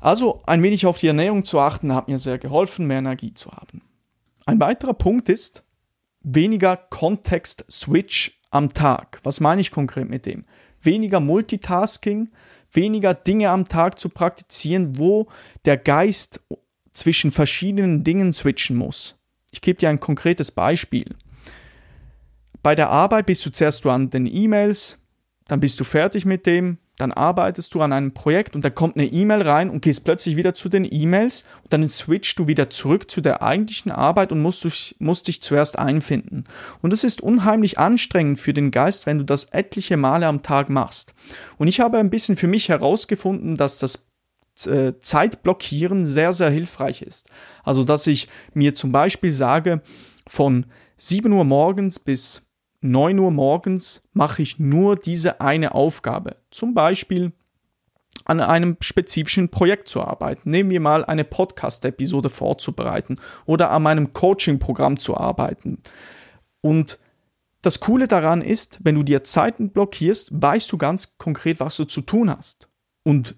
Also 0.00 0.40
ein 0.46 0.62
wenig 0.62 0.86
auf 0.86 0.98
die 0.98 1.08
Ernährung 1.08 1.44
zu 1.44 1.58
achten, 1.58 1.92
hat 1.92 2.06
mir 2.06 2.18
sehr 2.18 2.38
geholfen, 2.38 2.86
mehr 2.86 2.98
Energie 2.98 3.34
zu 3.34 3.50
haben. 3.50 3.82
Ein 4.46 4.60
weiterer 4.60 4.94
Punkt 4.94 5.28
ist 5.28 5.64
weniger 6.20 6.76
Kontext-Switch 6.76 8.40
am 8.50 8.72
Tag. 8.72 9.18
Was 9.24 9.40
meine 9.40 9.60
ich 9.60 9.72
konkret 9.72 10.08
mit 10.08 10.26
dem? 10.26 10.44
Weniger 10.80 11.18
Multitasking, 11.18 12.30
weniger 12.70 13.14
Dinge 13.14 13.50
am 13.50 13.66
Tag 13.66 13.98
zu 13.98 14.10
praktizieren, 14.10 14.96
wo 14.96 15.26
der 15.64 15.76
Geist 15.76 16.44
zwischen 16.92 17.32
verschiedenen 17.32 18.04
Dingen 18.04 18.32
switchen 18.32 18.76
muss. 18.76 19.16
Ich 19.50 19.60
gebe 19.60 19.80
dir 19.80 19.88
ein 19.88 19.98
konkretes 19.98 20.52
Beispiel. 20.52 21.16
Bei 22.64 22.74
der 22.74 22.88
Arbeit 22.88 23.26
bist 23.26 23.44
du 23.44 23.52
zuerst 23.52 23.84
an 23.84 24.08
den 24.08 24.24
E-Mails, 24.24 24.96
dann 25.48 25.60
bist 25.60 25.78
du 25.78 25.84
fertig 25.84 26.24
mit 26.24 26.46
dem, 26.46 26.78
dann 26.96 27.12
arbeitest 27.12 27.74
du 27.74 27.82
an 27.82 27.92
einem 27.92 28.14
Projekt 28.14 28.56
und 28.56 28.64
da 28.64 28.70
kommt 28.70 28.96
eine 28.96 29.04
E-Mail 29.04 29.42
rein 29.42 29.68
und 29.68 29.82
gehst 29.82 30.02
plötzlich 30.02 30.36
wieder 30.36 30.54
zu 30.54 30.70
den 30.70 30.88
E-Mails 30.90 31.44
und 31.62 31.74
dann 31.74 31.86
switchst 31.90 32.38
du 32.38 32.48
wieder 32.48 32.70
zurück 32.70 33.10
zu 33.10 33.20
der 33.20 33.42
eigentlichen 33.42 33.92
Arbeit 33.92 34.32
und 34.32 34.40
musst, 34.40 34.64
dich, 34.64 34.96
musst 34.98 35.28
dich 35.28 35.42
zuerst 35.42 35.78
einfinden. 35.78 36.44
Und 36.80 36.90
das 36.90 37.04
ist 37.04 37.20
unheimlich 37.20 37.78
anstrengend 37.78 38.38
für 38.38 38.54
den 38.54 38.70
Geist, 38.70 39.04
wenn 39.04 39.18
du 39.18 39.24
das 39.24 39.44
etliche 39.44 39.98
Male 39.98 40.26
am 40.26 40.40
Tag 40.40 40.70
machst. 40.70 41.12
Und 41.58 41.68
ich 41.68 41.80
habe 41.80 41.98
ein 41.98 42.08
bisschen 42.08 42.38
für 42.38 42.48
mich 42.48 42.70
herausgefunden, 42.70 43.58
dass 43.58 43.76
das 43.76 44.08
äh, 44.64 44.94
Zeitblockieren 45.00 46.06
sehr, 46.06 46.32
sehr 46.32 46.48
hilfreich 46.48 47.02
ist. 47.02 47.28
Also, 47.62 47.84
dass 47.84 48.06
ich 48.06 48.26
mir 48.54 48.74
zum 48.74 48.90
Beispiel 48.90 49.32
sage, 49.32 49.82
von 50.26 50.64
7 50.96 51.30
Uhr 51.30 51.44
morgens 51.44 51.98
bis 51.98 52.40
9 52.84 53.18
Uhr 53.18 53.30
morgens 53.30 54.02
mache 54.12 54.42
ich 54.42 54.58
nur 54.58 54.96
diese 54.96 55.40
eine 55.40 55.74
Aufgabe. 55.74 56.36
Zum 56.50 56.74
Beispiel 56.74 57.32
an 58.26 58.40
einem 58.40 58.76
spezifischen 58.80 59.48
Projekt 59.48 59.88
zu 59.88 60.02
arbeiten. 60.02 60.50
Nehmen 60.50 60.68
wir 60.68 60.80
mal 60.80 61.02
eine 61.02 61.24
Podcast-Episode 61.24 62.28
vorzubereiten 62.28 63.16
oder 63.46 63.70
an 63.70 63.82
meinem 63.82 64.12
Coaching-Programm 64.12 64.98
zu 64.98 65.16
arbeiten. 65.16 65.78
Und 66.60 66.98
das 67.62 67.80
Coole 67.80 68.06
daran 68.06 68.42
ist, 68.42 68.80
wenn 68.82 68.96
du 68.96 69.02
dir 69.02 69.24
Zeiten 69.24 69.70
blockierst, 69.70 70.30
weißt 70.32 70.70
du 70.70 70.76
ganz 70.76 71.16
konkret, 71.16 71.60
was 71.60 71.78
du 71.78 71.84
zu 71.84 72.02
tun 72.02 72.28
hast. 72.28 72.68
Und 73.02 73.34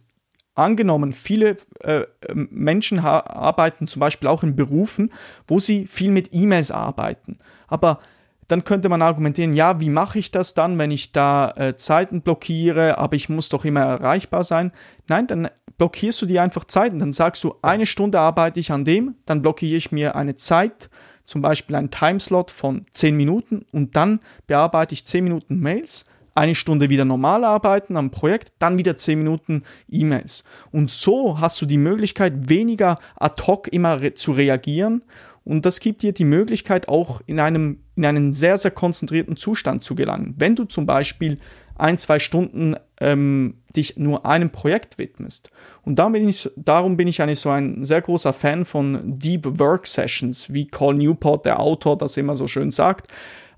angenommen, 0.56 1.12
viele 1.12 1.56
äh, 1.80 2.04
Menschen 2.34 2.98
arbeiten 2.98 3.86
zum 3.86 4.00
Beispiel 4.00 4.28
auch 4.28 4.42
in 4.42 4.56
Berufen, 4.56 5.12
wo 5.46 5.60
sie 5.60 5.86
viel 5.86 6.10
mit 6.10 6.30
E-Mails 6.32 6.72
arbeiten. 6.72 7.38
Aber 7.68 8.00
dann 8.48 8.64
könnte 8.64 8.88
man 8.88 9.02
argumentieren, 9.02 9.54
ja, 9.54 9.80
wie 9.80 9.90
mache 9.90 10.18
ich 10.18 10.30
das 10.30 10.54
dann, 10.54 10.78
wenn 10.78 10.90
ich 10.90 11.12
da 11.12 11.50
äh, 11.56 11.76
Zeiten 11.76 12.22
blockiere, 12.22 12.98
aber 12.98 13.16
ich 13.16 13.28
muss 13.28 13.48
doch 13.48 13.64
immer 13.64 13.80
erreichbar 13.80 14.44
sein. 14.44 14.72
Nein, 15.08 15.26
dann 15.26 15.48
blockierst 15.78 16.22
du 16.22 16.26
dir 16.26 16.42
einfach 16.42 16.64
Zeiten. 16.64 16.98
Dann 16.98 17.12
sagst 17.12 17.42
du, 17.44 17.54
eine 17.62 17.86
Stunde 17.86 18.20
arbeite 18.20 18.60
ich 18.60 18.72
an 18.72 18.84
dem, 18.84 19.16
dann 19.26 19.42
blockiere 19.42 19.76
ich 19.76 19.92
mir 19.92 20.16
eine 20.16 20.36
Zeit, 20.36 20.90
zum 21.24 21.42
Beispiel 21.42 21.74
einen 21.74 21.90
Timeslot 21.90 22.50
von 22.50 22.86
10 22.92 23.16
Minuten 23.16 23.66
und 23.72 23.96
dann 23.96 24.20
bearbeite 24.46 24.94
ich 24.94 25.04
10 25.04 25.24
Minuten 25.24 25.58
Mails, 25.58 26.06
eine 26.36 26.54
Stunde 26.54 26.90
wieder 26.90 27.04
normal 27.04 27.44
arbeiten 27.44 27.96
am 27.96 28.10
Projekt, 28.10 28.52
dann 28.58 28.78
wieder 28.78 28.96
10 28.96 29.18
Minuten 29.18 29.64
E-Mails. 29.88 30.44
Und 30.70 30.90
so 30.90 31.40
hast 31.40 31.60
du 31.60 31.66
die 31.66 31.78
Möglichkeit, 31.78 32.48
weniger 32.48 32.98
ad 33.16 33.42
hoc 33.46 33.68
immer 33.68 34.00
re 34.00 34.14
zu 34.14 34.32
reagieren 34.32 35.02
und 35.46 35.64
das 35.64 35.78
gibt 35.78 36.02
dir 36.02 36.12
die 36.12 36.24
Möglichkeit, 36.24 36.88
auch 36.88 37.20
in, 37.24 37.38
einem, 37.38 37.78
in 37.96 38.04
einen 38.04 38.32
sehr, 38.32 38.58
sehr 38.58 38.70
konzentrierten 38.70 39.36
Zustand 39.36 39.82
zu 39.82 39.94
gelangen. 39.94 40.34
Wenn 40.36 40.54
du 40.54 40.64
zum 40.64 40.86
Beispiel 40.86 41.38
ein, 41.78 41.98
zwei 41.98 42.18
Stunden 42.18 42.76
ähm, 43.00 43.58
dich 43.74 43.96
nur 43.96 44.24
einem 44.24 44.50
Projekt 44.50 44.98
widmest. 44.98 45.50
Und 45.82 45.98
darum 45.98 46.12
bin, 46.12 46.28
ich, 46.28 46.50
darum 46.56 46.96
bin 46.96 47.08
ich 47.08 47.20
eigentlich 47.20 47.40
so 47.40 47.50
ein 47.50 47.84
sehr 47.84 48.00
großer 48.00 48.32
Fan 48.32 48.64
von 48.64 49.18
Deep 49.18 49.58
Work 49.58 49.86
Sessions, 49.86 50.52
wie 50.52 50.66
Call 50.66 50.94
Newport, 50.94 51.44
der 51.44 51.60
Autor, 51.60 51.98
das 51.98 52.16
immer 52.16 52.36
so 52.36 52.46
schön 52.46 52.70
sagt. 52.70 53.08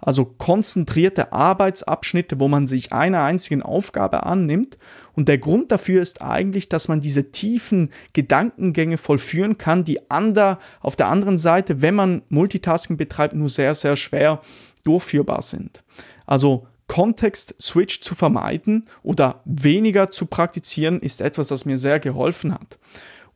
Also 0.01 0.25
konzentrierte 0.25 1.33
Arbeitsabschnitte, 1.33 2.39
wo 2.39 2.49
man 2.49 2.67
sich 2.67 2.93
einer 2.93 3.25
einzigen 3.25 3.63
Aufgabe 3.63 4.25
annimmt. 4.25 4.79
Und 5.15 5.29
der 5.29 5.39
Grund 5.39 5.73
dafür 5.73 6.01
ist 6.01 6.23
eigentlich, 6.23 6.69
dass 6.69 6.89
man 6.89 7.01
diese 7.01 7.33
tiefen 7.33 7.91
Gedankengänge 8.13 8.99
vollführen 8.99 9.59
kann, 9.59 9.85
die 9.85 10.11
ander, 10.11 10.61
auf 10.81 10.95
der 10.95 11.09
anderen 11.09 11.39
Seite, 11.39 11.83
wenn 11.83 11.95
man 11.95 12.23
Multitasking 12.29 12.97
betreibt, 12.97 13.35
nur 13.35 13.49
sehr, 13.49 13.75
sehr 13.75 13.97
schwer 13.97 14.41
durchführbar 14.85 15.43
sind. 15.43 15.83
Also 16.27 16.67
Kontext-Switch 16.87 18.01
zu 18.01 18.15
vermeiden 18.15 18.87
oder 19.03 19.43
weniger 19.45 20.11
zu 20.11 20.27
praktizieren, 20.27 21.01
ist 21.01 21.21
etwas, 21.21 21.49
das 21.49 21.65
mir 21.65 21.77
sehr 21.77 22.01
geholfen 22.01 22.53
hat. 22.55 22.79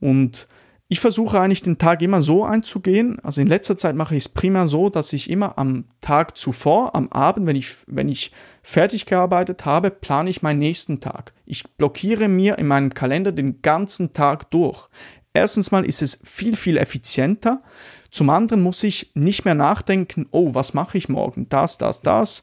Und 0.00 0.48
ich 0.88 1.00
versuche 1.00 1.40
eigentlich 1.40 1.62
den 1.62 1.78
Tag 1.78 2.02
immer 2.02 2.20
so 2.20 2.44
einzugehen. 2.44 3.18
Also 3.20 3.40
in 3.40 3.46
letzter 3.46 3.78
Zeit 3.78 3.96
mache 3.96 4.14
ich 4.14 4.24
es 4.24 4.28
prima 4.28 4.66
so, 4.66 4.90
dass 4.90 5.14
ich 5.14 5.30
immer 5.30 5.56
am 5.56 5.86
Tag 6.02 6.36
zuvor, 6.36 6.94
am 6.94 7.08
Abend, 7.08 7.46
wenn 7.46 7.56
ich, 7.56 7.76
wenn 7.86 8.10
ich 8.10 8.30
fertig 8.62 9.06
gearbeitet 9.06 9.64
habe, 9.64 9.90
plane 9.90 10.28
ich 10.28 10.42
meinen 10.42 10.58
nächsten 10.58 11.00
Tag. 11.00 11.32
Ich 11.46 11.64
blockiere 11.76 12.28
mir 12.28 12.58
in 12.58 12.66
meinem 12.66 12.92
Kalender 12.92 13.32
den 13.32 13.62
ganzen 13.62 14.12
Tag 14.12 14.50
durch. 14.50 14.88
Erstens 15.32 15.70
mal 15.70 15.86
ist 15.86 16.02
es 16.02 16.18
viel, 16.24 16.56
viel 16.56 16.76
effizienter. 16.76 17.62
Zum 18.10 18.28
anderen 18.28 18.62
muss 18.62 18.82
ich 18.82 19.12
nicht 19.14 19.46
mehr 19.46 19.54
nachdenken, 19.54 20.26
oh, 20.30 20.54
was 20.54 20.74
mache 20.74 20.98
ich 20.98 21.08
morgen? 21.08 21.48
Das, 21.48 21.78
das, 21.78 22.02
das. 22.02 22.42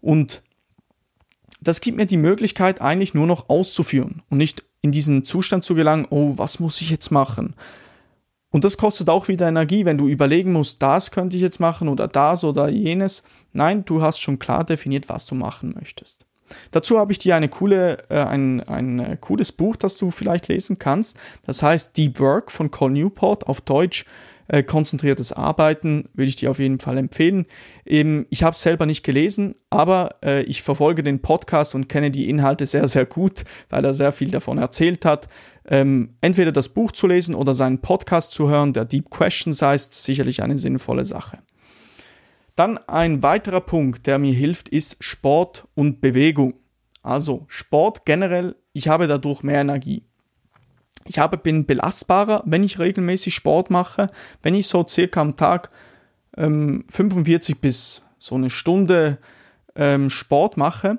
Und 0.00 0.42
das 1.60 1.82
gibt 1.82 1.98
mir 1.98 2.06
die 2.06 2.16
Möglichkeit, 2.16 2.80
eigentlich 2.80 3.12
nur 3.12 3.26
noch 3.26 3.50
auszuführen 3.50 4.22
und 4.30 4.38
nicht 4.38 4.64
in 4.84 4.92
diesen 4.92 5.24
Zustand 5.24 5.64
zu 5.64 5.74
gelangen, 5.74 6.06
oh, 6.10 6.34
was 6.36 6.60
muss 6.60 6.82
ich 6.82 6.90
jetzt 6.90 7.10
machen? 7.10 7.54
Und 8.50 8.64
das 8.64 8.76
kostet 8.76 9.08
auch 9.08 9.28
wieder 9.28 9.48
Energie, 9.48 9.86
wenn 9.86 9.96
du 9.96 10.08
überlegen 10.08 10.52
musst, 10.52 10.82
das 10.82 11.10
könnte 11.10 11.36
ich 11.36 11.42
jetzt 11.42 11.58
machen 11.58 11.88
oder 11.88 12.06
das 12.06 12.44
oder 12.44 12.68
jenes. 12.68 13.22
Nein, 13.54 13.86
du 13.86 14.02
hast 14.02 14.20
schon 14.20 14.38
klar 14.38 14.62
definiert, 14.62 15.08
was 15.08 15.24
du 15.24 15.34
machen 15.34 15.74
möchtest. 15.74 16.26
Dazu 16.70 16.98
habe 16.98 17.12
ich 17.12 17.18
dir 17.18 17.34
eine 17.34 17.48
coole, 17.48 17.96
äh, 18.10 18.22
ein, 18.24 18.60
ein 18.60 19.00
äh, 19.00 19.16
cooles 19.18 19.52
Buch, 19.52 19.76
das 19.76 19.96
du 19.96 20.10
vielleicht 20.10 20.48
lesen 20.48 20.78
kannst. 20.78 21.16
Das 21.46 21.62
heißt 21.62 21.96
Deep 21.96 22.20
Work 22.20 22.52
von 22.52 22.70
Col 22.70 22.90
Newport 22.90 23.46
auf 23.46 23.62
Deutsch 23.62 24.04
äh, 24.48 24.62
konzentriertes 24.62 25.32
Arbeiten 25.32 26.08
würde 26.14 26.28
ich 26.28 26.36
dir 26.36 26.50
auf 26.50 26.58
jeden 26.58 26.78
Fall 26.78 26.98
empfehlen. 26.98 27.46
Eben, 27.84 28.26
ich 28.30 28.42
habe 28.42 28.54
es 28.54 28.62
selber 28.62 28.86
nicht 28.86 29.02
gelesen, 29.02 29.54
aber 29.70 30.16
äh, 30.24 30.42
ich 30.42 30.62
verfolge 30.62 31.02
den 31.02 31.20
Podcast 31.20 31.74
und 31.74 31.88
kenne 31.88 32.10
die 32.10 32.28
Inhalte 32.28 32.66
sehr, 32.66 32.88
sehr 32.88 33.06
gut, 33.06 33.44
weil 33.70 33.84
er 33.84 33.94
sehr 33.94 34.12
viel 34.12 34.30
davon 34.30 34.58
erzählt 34.58 35.04
hat. 35.04 35.28
Ähm, 35.66 36.16
entweder 36.20 36.52
das 36.52 36.68
Buch 36.68 36.92
zu 36.92 37.06
lesen 37.06 37.34
oder 37.34 37.54
seinen 37.54 37.80
Podcast 37.80 38.32
zu 38.32 38.48
hören, 38.50 38.72
der 38.72 38.84
Deep 38.84 39.10
Questions 39.10 39.62
heißt, 39.62 39.94
sicherlich 39.94 40.42
eine 40.42 40.58
sinnvolle 40.58 41.04
Sache. 41.04 41.38
Dann 42.56 42.78
ein 42.86 43.22
weiterer 43.22 43.60
Punkt, 43.60 44.06
der 44.06 44.18
mir 44.18 44.32
hilft, 44.32 44.68
ist 44.68 44.96
Sport 45.00 45.66
und 45.74 46.00
Bewegung. 46.00 46.54
Also 47.02 47.44
Sport 47.48 48.04
generell, 48.04 48.56
ich 48.72 48.88
habe 48.88 49.08
dadurch 49.08 49.42
mehr 49.42 49.60
Energie. 49.60 50.04
Ich 51.06 51.18
habe, 51.18 51.36
bin 51.36 51.66
belastbarer, 51.66 52.42
wenn 52.46 52.64
ich 52.64 52.78
regelmäßig 52.78 53.34
Sport 53.34 53.70
mache. 53.70 54.06
Wenn 54.42 54.54
ich 54.54 54.68
so 54.68 54.86
circa 54.86 55.20
am 55.20 55.36
Tag 55.36 55.70
ähm, 56.36 56.84
45 56.88 57.60
bis 57.60 58.02
so 58.18 58.34
eine 58.34 58.50
Stunde 58.50 59.18
ähm, 59.74 60.10
Sport 60.10 60.56
mache, 60.56 60.98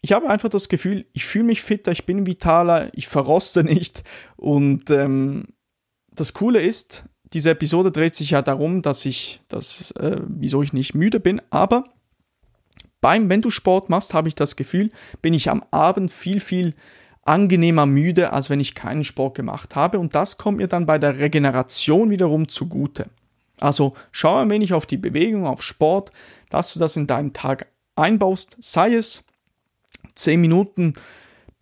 ich 0.00 0.12
habe 0.12 0.28
einfach 0.28 0.48
das 0.48 0.68
Gefühl, 0.68 1.06
ich 1.12 1.24
fühle 1.24 1.44
mich 1.44 1.62
fitter, 1.62 1.92
ich 1.92 2.06
bin 2.06 2.26
vitaler, 2.26 2.90
ich 2.92 3.08
verroste 3.08 3.64
nicht. 3.64 4.02
Und 4.36 4.90
ähm, 4.90 5.46
das 6.14 6.34
Coole 6.34 6.60
ist, 6.60 7.04
diese 7.32 7.50
Episode 7.50 7.90
dreht 7.90 8.14
sich 8.14 8.30
ja 8.30 8.42
darum, 8.42 8.82
dass 8.82 9.06
ich, 9.06 9.40
dass, 9.48 9.92
äh, 9.92 10.20
wieso 10.26 10.62
ich 10.62 10.72
nicht 10.72 10.94
müde 10.94 11.20
bin, 11.20 11.40
aber 11.50 11.84
beim, 13.00 13.28
wenn 13.28 13.42
du 13.42 13.50
Sport 13.50 13.90
machst, 13.90 14.14
habe 14.14 14.28
ich 14.28 14.34
das 14.34 14.56
Gefühl, 14.56 14.90
bin 15.22 15.34
ich 15.34 15.50
am 15.50 15.64
Abend 15.70 16.12
viel, 16.12 16.40
viel 16.40 16.74
angenehmer 17.22 17.86
müde, 17.86 18.32
als 18.32 18.50
wenn 18.50 18.60
ich 18.60 18.74
keinen 18.74 19.04
Sport 19.04 19.36
gemacht 19.36 19.76
habe. 19.76 19.98
Und 19.98 20.14
das 20.14 20.38
kommt 20.38 20.58
mir 20.58 20.66
dann 20.66 20.86
bei 20.86 20.98
der 20.98 21.18
Regeneration 21.18 22.10
wiederum 22.10 22.48
zugute. 22.48 23.06
Also 23.60 23.94
schau 24.10 24.38
ein 24.38 24.50
wenig 24.50 24.74
auf 24.74 24.86
die 24.86 24.96
Bewegung, 24.96 25.46
auf 25.46 25.62
Sport, 25.62 26.10
dass 26.50 26.72
du 26.72 26.80
das 26.80 26.96
in 26.96 27.06
deinen 27.06 27.32
Tag 27.32 27.66
einbaust, 27.94 28.56
sei 28.60 28.94
es 28.94 29.22
10 30.14 30.40
Minuten 30.40 30.94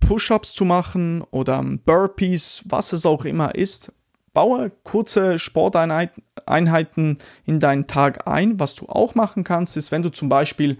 Push-ups 0.00 0.54
zu 0.54 0.64
machen 0.64 1.22
oder 1.30 1.62
Burpees, 1.62 2.62
was 2.64 2.92
es 2.92 3.04
auch 3.04 3.24
immer 3.24 3.54
ist. 3.54 3.92
Baue 4.32 4.72
kurze 4.84 5.38
Sporteinheiten 5.38 7.18
in 7.44 7.60
deinen 7.60 7.86
Tag 7.86 8.26
ein. 8.26 8.58
Was 8.58 8.74
du 8.76 8.88
auch 8.88 9.14
machen 9.14 9.44
kannst, 9.44 9.76
ist, 9.76 9.92
wenn 9.92 10.02
du 10.02 10.08
zum 10.08 10.28
Beispiel 10.28 10.78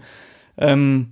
ähm, 0.57 1.11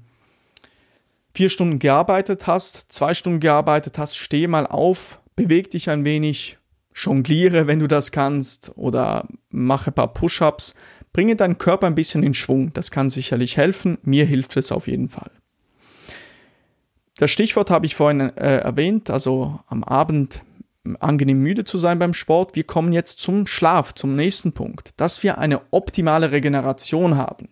vier 1.40 1.50
Stunden 1.50 1.80
gearbeitet 1.80 2.48
hast, 2.48 2.92
zwei 2.92 3.14
Stunden 3.14 3.40
gearbeitet 3.40 3.98
hast, 3.98 4.18
steh 4.18 4.46
mal 4.48 4.68
auf, 4.68 5.22
beweg 5.38 5.70
dich 5.70 5.90
ein 5.90 6.04
wenig, 6.04 6.58
jongliere, 6.94 7.66
wenn 7.66 7.80
du 7.80 7.88
das 7.88 8.12
kannst, 8.12 8.74
oder 8.76 9.26
mache 9.50 9.90
ein 9.90 9.94
paar 9.94 10.14
Push-ups. 10.14 10.76
Bringe 11.14 11.38
deinen 11.38 11.58
Körper 11.58 11.88
ein 11.88 11.96
bisschen 11.96 12.24
in 12.24 12.34
Schwung. 12.34 12.74
Das 12.74 12.92
kann 12.92 13.10
sicherlich 13.10 13.56
helfen. 13.56 14.00
Mir 14.02 14.26
hilft 14.26 14.58
es 14.58 14.74
auf 14.74 14.90
jeden 14.90 15.08
Fall. 15.08 15.32
Das 17.16 17.32
Stichwort 17.32 17.72
habe 17.72 17.86
ich 17.86 17.96
vorhin 17.96 18.20
äh, 18.20 18.58
erwähnt, 18.58 19.10
also 19.10 19.62
am 19.68 19.86
Abend 19.86 20.42
angenehm 21.00 21.42
müde 21.42 21.64
zu 21.64 21.78
sein 21.78 22.00
beim 22.00 22.14
Sport. 22.14 22.58
Wir 22.58 22.66
kommen 22.66 22.92
jetzt 22.92 23.20
zum 23.20 23.48
Schlaf, 23.48 23.94
zum 23.94 24.14
nächsten 24.18 24.52
Punkt, 24.52 24.90
dass 24.98 25.24
wir 25.24 25.38
eine 25.38 25.62
optimale 25.72 26.32
Regeneration 26.34 27.16
haben. 27.16 27.48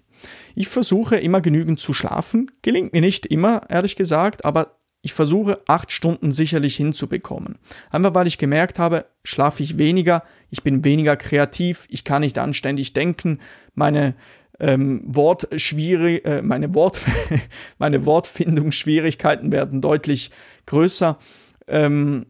Ich 0.58 0.70
versuche 0.70 1.18
immer 1.18 1.40
genügend 1.40 1.80
zu 1.80 1.94
schlafen, 1.94 2.50
gelingt 2.64 2.92
mir 2.92 3.02
nicht 3.02 3.28
immer, 3.28 3.70
ehrlich 3.70 3.96
gesagt, 3.96 4.44
aber 4.44 4.80
ich 5.04 5.14
versuche 5.14 5.62
acht 5.68 5.92
Stunden 5.92 6.32
sicherlich 6.32 6.76
hinzubekommen. 6.76 7.60
Einfach 7.92 8.16
weil 8.16 8.26
ich 8.26 8.40
gemerkt 8.40 8.80
habe, 8.80 9.06
schlafe 9.24 9.62
ich 9.62 9.78
weniger, 9.78 10.24
ich 10.50 10.64
bin 10.64 10.84
weniger 10.84 11.16
kreativ, 11.16 11.86
ich 11.90 12.04
kann 12.04 12.24
nicht 12.24 12.40
anständig 12.40 12.94
denken, 12.94 13.40
meine 13.76 14.16
ähm, 14.60 15.04
Wortschwierig, 15.06 16.26
äh, 16.26 16.42
meine, 16.42 16.74
Wort, 16.74 17.02
meine 17.78 18.08
Wortfindungsschwierigkeiten 18.08 19.52
werden 19.52 19.80
deutlich 19.80 20.32
größer. 20.66 21.20
Ähm, 21.68 22.26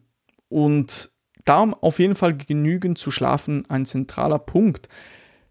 und 0.50 1.12
darum 1.46 1.74
auf 1.76 2.00
jeden 2.00 2.16
Fall 2.16 2.36
genügend 2.36 2.98
zu 2.98 3.10
schlafen 3.10 3.64
ein 3.70 3.86
zentraler 3.86 4.40
Punkt. 4.40 4.90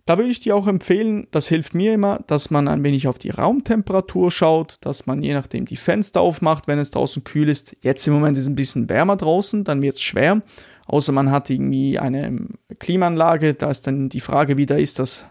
Da 0.06 0.18
würde 0.18 0.30
ich 0.30 0.38
dir 0.38 0.54
auch 0.54 0.68
empfehlen, 0.68 1.26
das 1.32 1.48
hilft 1.48 1.75
mir 1.75 1.92
immer, 1.92 2.20
dass 2.28 2.50
man 2.50 2.68
ein 2.68 2.84
wenig 2.84 3.08
auf 3.08 3.18
die 3.18 3.30
Raumtemperatur 3.30 4.30
schaut, 4.30 4.76
dass 4.80 5.06
man 5.06 5.20
je 5.20 5.34
nachdem 5.34 5.64
die 5.64 5.76
Fenster 5.76 6.20
aufmacht, 6.20 6.68
wenn 6.68 6.78
es 6.78 6.92
draußen 6.92 7.25
kühl 7.25 7.48
ist. 7.48 7.76
Jetzt 7.82 8.06
im 8.06 8.14
Moment 8.14 8.36
ist 8.36 8.44
es 8.44 8.48
ein 8.48 8.54
bisschen 8.54 8.88
wärmer 8.88 9.16
draußen, 9.16 9.64
dann 9.64 9.82
wird 9.82 9.96
es 9.96 10.02
schwer. 10.02 10.42
Außer 10.86 11.10
man 11.10 11.32
hat 11.32 11.50
irgendwie 11.50 11.98
eine 11.98 12.36
Klimaanlage, 12.78 13.54
da 13.54 13.68
ist 13.68 13.88
dann 13.88 14.08
die 14.08 14.20
Frage 14.20 14.56
wieder, 14.56 14.78
ist 14.78 15.00
das 15.00 15.26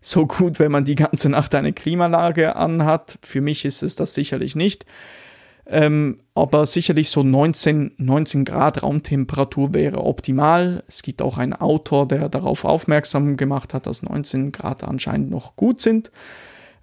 so 0.00 0.28
gut, 0.28 0.60
wenn 0.60 0.70
man 0.70 0.84
die 0.84 0.94
ganze 0.94 1.28
Nacht 1.28 1.52
eine 1.56 1.72
Klimaanlage 1.72 2.54
anhat. 2.54 3.18
Für 3.22 3.40
mich 3.40 3.64
ist 3.64 3.82
es 3.82 3.96
das 3.96 4.14
sicherlich 4.14 4.54
nicht. 4.54 4.86
Ähm, 5.72 6.18
aber 6.34 6.66
sicherlich 6.66 7.10
so 7.10 7.22
19, 7.22 7.92
19 7.96 8.44
Grad 8.44 8.82
Raumtemperatur 8.82 9.72
wäre 9.72 10.04
optimal. 10.04 10.82
Es 10.88 11.02
gibt 11.02 11.22
auch 11.22 11.38
einen 11.38 11.52
Autor, 11.52 12.08
der 12.08 12.28
darauf 12.28 12.64
aufmerksam 12.64 13.36
gemacht 13.36 13.72
hat, 13.72 13.86
dass 13.86 14.02
19 14.02 14.50
Grad 14.50 14.82
anscheinend 14.82 15.30
noch 15.30 15.54
gut 15.54 15.80
sind. 15.80 16.10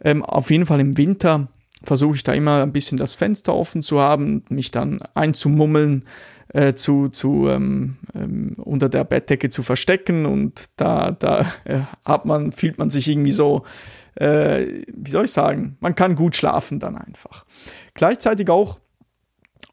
Ähm, 0.01 0.23
auf 0.23 0.51
jeden 0.51 0.65
Fall 0.65 0.79
im 0.79 0.97
Winter 0.97 1.49
versuche 1.83 2.15
ich 2.15 2.23
da 2.23 2.33
immer 2.33 2.63
ein 2.63 2.71
bisschen 2.71 2.97
das 2.97 3.13
Fenster 3.13 3.53
offen 3.53 3.81
zu 3.81 3.99
haben, 3.99 4.45
mich 4.47 4.71
dann 4.71 4.99
einzumummeln, 5.13 6.05
äh, 6.53 6.73
zu, 6.73 7.09
zu 7.09 7.47
ähm, 7.49 7.97
ähm, 8.15 8.55
unter 8.57 8.89
der 8.89 9.03
Bettdecke 9.03 9.49
zu 9.49 9.63
verstecken 9.63 10.25
und 10.25 10.65
da, 10.75 11.11
da 11.11 11.41
äh, 11.65 11.79
hat 12.05 12.25
man, 12.25 12.51
fühlt 12.51 12.77
man 12.77 12.89
sich 12.89 13.07
irgendwie 13.07 13.31
so, 13.31 13.63
äh, 14.15 14.83
wie 14.93 15.09
soll 15.09 15.25
ich 15.25 15.31
sagen, 15.31 15.77
man 15.79 15.95
kann 15.95 16.15
gut 16.15 16.35
schlafen 16.35 16.79
dann 16.79 16.97
einfach. 16.97 17.45
Gleichzeitig 17.93 18.49
auch 18.49 18.79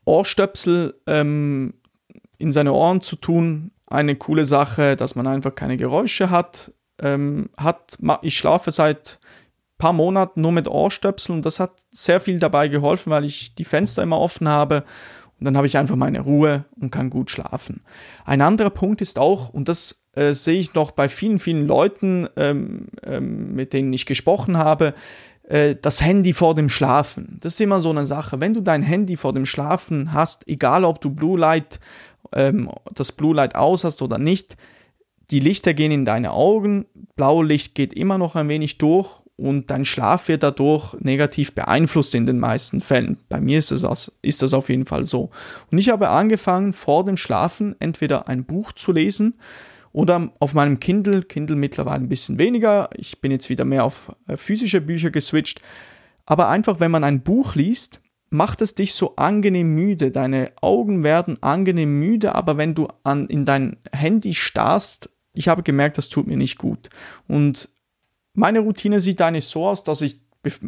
Ohrstöpsel 0.05 0.95
ähm, 1.07 1.75
in 2.39 2.53
seine 2.53 2.73
Ohren 2.73 3.01
zu 3.01 3.17
tun, 3.17 3.71
eine 3.87 4.17
coole 4.17 4.45
Sache, 4.45 4.97
dass 4.97 5.15
man 5.15 5.27
einfach 5.27 5.55
keine 5.55 5.77
Geräusche 5.77 6.31
hat. 6.31 6.73
Ähm, 7.01 7.51
hat 7.57 7.99
ich 8.23 8.37
schlafe 8.37 8.71
seit 8.71 9.19
paar 9.79 9.93
Monaten 9.93 10.41
nur 10.41 10.53
mit 10.53 10.69
Ohrstöpseln 10.69 11.39
und 11.39 11.47
das 11.47 11.61
hat 11.61 11.73
sehr 11.91 12.21
viel 12.21 12.39
dabei 12.39 12.69
geholfen, 12.69 13.11
weil 13.11 13.25
ich 13.25 13.55
die 13.55 13.65
Fenster 13.65 14.03
immer 14.03 14.19
offen 14.19 14.49
habe 14.49 14.85
und 15.39 15.45
dann 15.45 15.57
habe 15.57 15.67
ich 15.67 15.77
einfach 15.77 15.97
meine 15.97 16.21
Ruhe 16.21 16.65
und 16.81 16.91
kann 16.91 17.11
gut 17.11 17.31
schlafen. 17.31 17.83
Ein 18.25 18.41
anderer 18.41 18.71
Punkt 18.71 19.01
ist 19.01 19.19
auch, 19.19 19.49
und 19.49 19.69
das 19.69 20.05
äh, 20.13 20.33
sehe 20.33 20.59
ich 20.59 20.75
noch 20.75 20.93
bei 20.93 21.09
vielen, 21.09 21.39
vielen 21.39 21.67
Leuten, 21.67 22.29
ähm, 22.37 22.89
ähm, 23.03 23.55
mit 23.55 23.73
denen 23.73 23.93
ich 23.93 24.07
gesprochen 24.07 24.57
habe, 24.57 24.95
äh, 25.45 25.77
das 25.81 26.01
Handy 26.01 26.33
vor 26.33 26.55
dem 26.55 26.69
Schlafen. 26.69 27.39
Das 27.41 27.55
ist 27.55 27.61
immer 27.61 27.81
so 27.81 27.91
eine 27.91 28.07
Sache. 28.07 28.41
Wenn 28.41 28.55
du 28.55 28.61
dein 28.61 28.83
Handy 28.83 29.17
vor 29.17 29.33
dem 29.33 29.47
Schlafen 29.47 30.13
hast, 30.13 30.47
egal 30.49 30.85
ob 30.85 31.01
du 31.01 31.11
Blue 31.11 31.39
Light, 31.39 31.81
ähm, 32.33 32.71
das 32.95 33.13
Blue 33.13 33.35
Light 33.35 33.55
aus 33.57 33.85
hast 33.85 34.03
oder 34.03 34.19
nicht, 34.19 34.57
die 35.31 35.41
Lichter 35.41 35.75
gehen 35.75 35.93
in 35.93 36.05
deine 36.05 36.33
Augen, 36.33 36.87
blaue 37.17 37.45
Licht 37.45 37.75
geht 37.75 37.93
immer 37.93 38.19
noch 38.19 38.37
ein 38.37 38.49
wenig 38.49 38.79
durch 38.79 39.24
und 39.37 39.71
dein 39.71 39.85
Schlaf 39.85 40.29
wird 40.29 40.43
dadurch 40.43 40.95
negativ 41.01 41.53
beeinflusst 41.53 42.15
in 42.15 42.27
den 42.27 42.39
meisten 42.39 42.81
Fällen. 42.81 43.19
Bei 43.29 43.41
mir 43.41 43.59
ist 43.59 43.71
das, 43.71 44.13
ist 44.23 44.43
das 44.43 44.55
auf 44.55 44.69
jeden 44.69 44.87
Fall 44.87 45.05
so. 45.07 45.31
Und 45.71 45.79
ich 45.79 45.89
habe 45.89 46.09
angefangen, 46.09 46.73
vor 46.73 47.05
dem 47.05 47.17
Schlafen 47.17 47.75
entweder 47.81 48.29
ein 48.29 48.45
Buch 48.45 48.73
zu 48.73 48.93
lesen 48.93 49.35
oder 49.93 50.31
auf 50.39 50.55
meinem 50.55 50.79
Kindle, 50.79 51.23
Kindle 51.23 51.57
mittlerweile 51.57 52.03
ein 52.03 52.09
bisschen 52.09 52.39
weniger, 52.39 52.91
ich 52.97 53.21
bin 53.21 53.33
jetzt 53.33 53.51
wieder 53.51 53.65
mehr 53.65 53.85
auf 53.85 54.15
äh, 54.29 54.37
physische 54.37 54.81
Bücher 54.81 55.11
geswitcht, 55.11 55.61
aber 56.27 56.49
einfach, 56.49 56.81
wenn 56.81 56.91
man 56.91 57.05
ein 57.05 57.23
Buch 57.23 57.55
liest, 57.55 58.01
macht 58.31 58.63
es 58.63 58.75
dich 58.75 58.95
so 58.95 59.17
angenehm 59.17 59.75
müde. 59.75 60.11
Deine 60.11 60.53
Augen 60.61 61.05
werden 61.05 61.43
angenehm 61.43 61.99
müde, 61.99 62.35
aber 62.35 62.57
wenn 62.57 62.75
du 62.75 62.89
an, 63.03 63.29
in 63.29 63.45
dein 63.45 63.77
Handy 63.93 64.35
starrst, 64.35 65.11
ich 65.35 65.49
habe 65.49 65.63
gemerkt, 65.63 65.99
das 65.99 66.09
tut 66.09 66.27
mir 66.27 66.37
nicht 66.37 66.59
gut. 66.59 66.91
Und 67.29 67.69
meine 68.35 68.61
Routine 68.61 69.01
sieht 69.01 69.23
eigentlich 69.23 69.47
so 69.47 69.67
aus, 69.67 69.85
dass 69.85 70.03
ich 70.03 70.21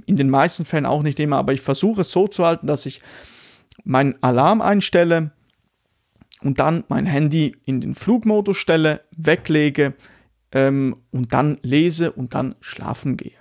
in 0.07 0.17
den 0.17 0.31
meisten 0.31 0.65
Fällen 0.65 0.87
auch 0.87 1.03
nicht 1.03 1.21
immer, 1.21 1.37
aber 1.37 1.53
ich 1.53 1.61
versuche 1.61 2.01
es 2.01 2.11
so 2.11 2.29
zu 2.29 2.47
halten, 2.47 2.67
dass 2.67 2.87
ich 2.87 3.03
meinen 3.85 4.15
Alarm 4.23 4.63
einstelle 4.63 5.33
und 6.43 6.59
dann 6.59 6.85
mein 6.89 7.07
Handy 7.07 7.57
in 7.65 7.81
den 7.81 7.95
Flugmodus 7.95 8.57
stelle, 8.57 9.03
weglege 9.17 9.95
ähm, 10.53 10.97
und 11.11 11.33
dann 11.33 11.59
lese 11.63 12.13
und 12.13 12.35
dann 12.35 12.55
schlafen 12.61 13.17
gehe. 13.17 13.33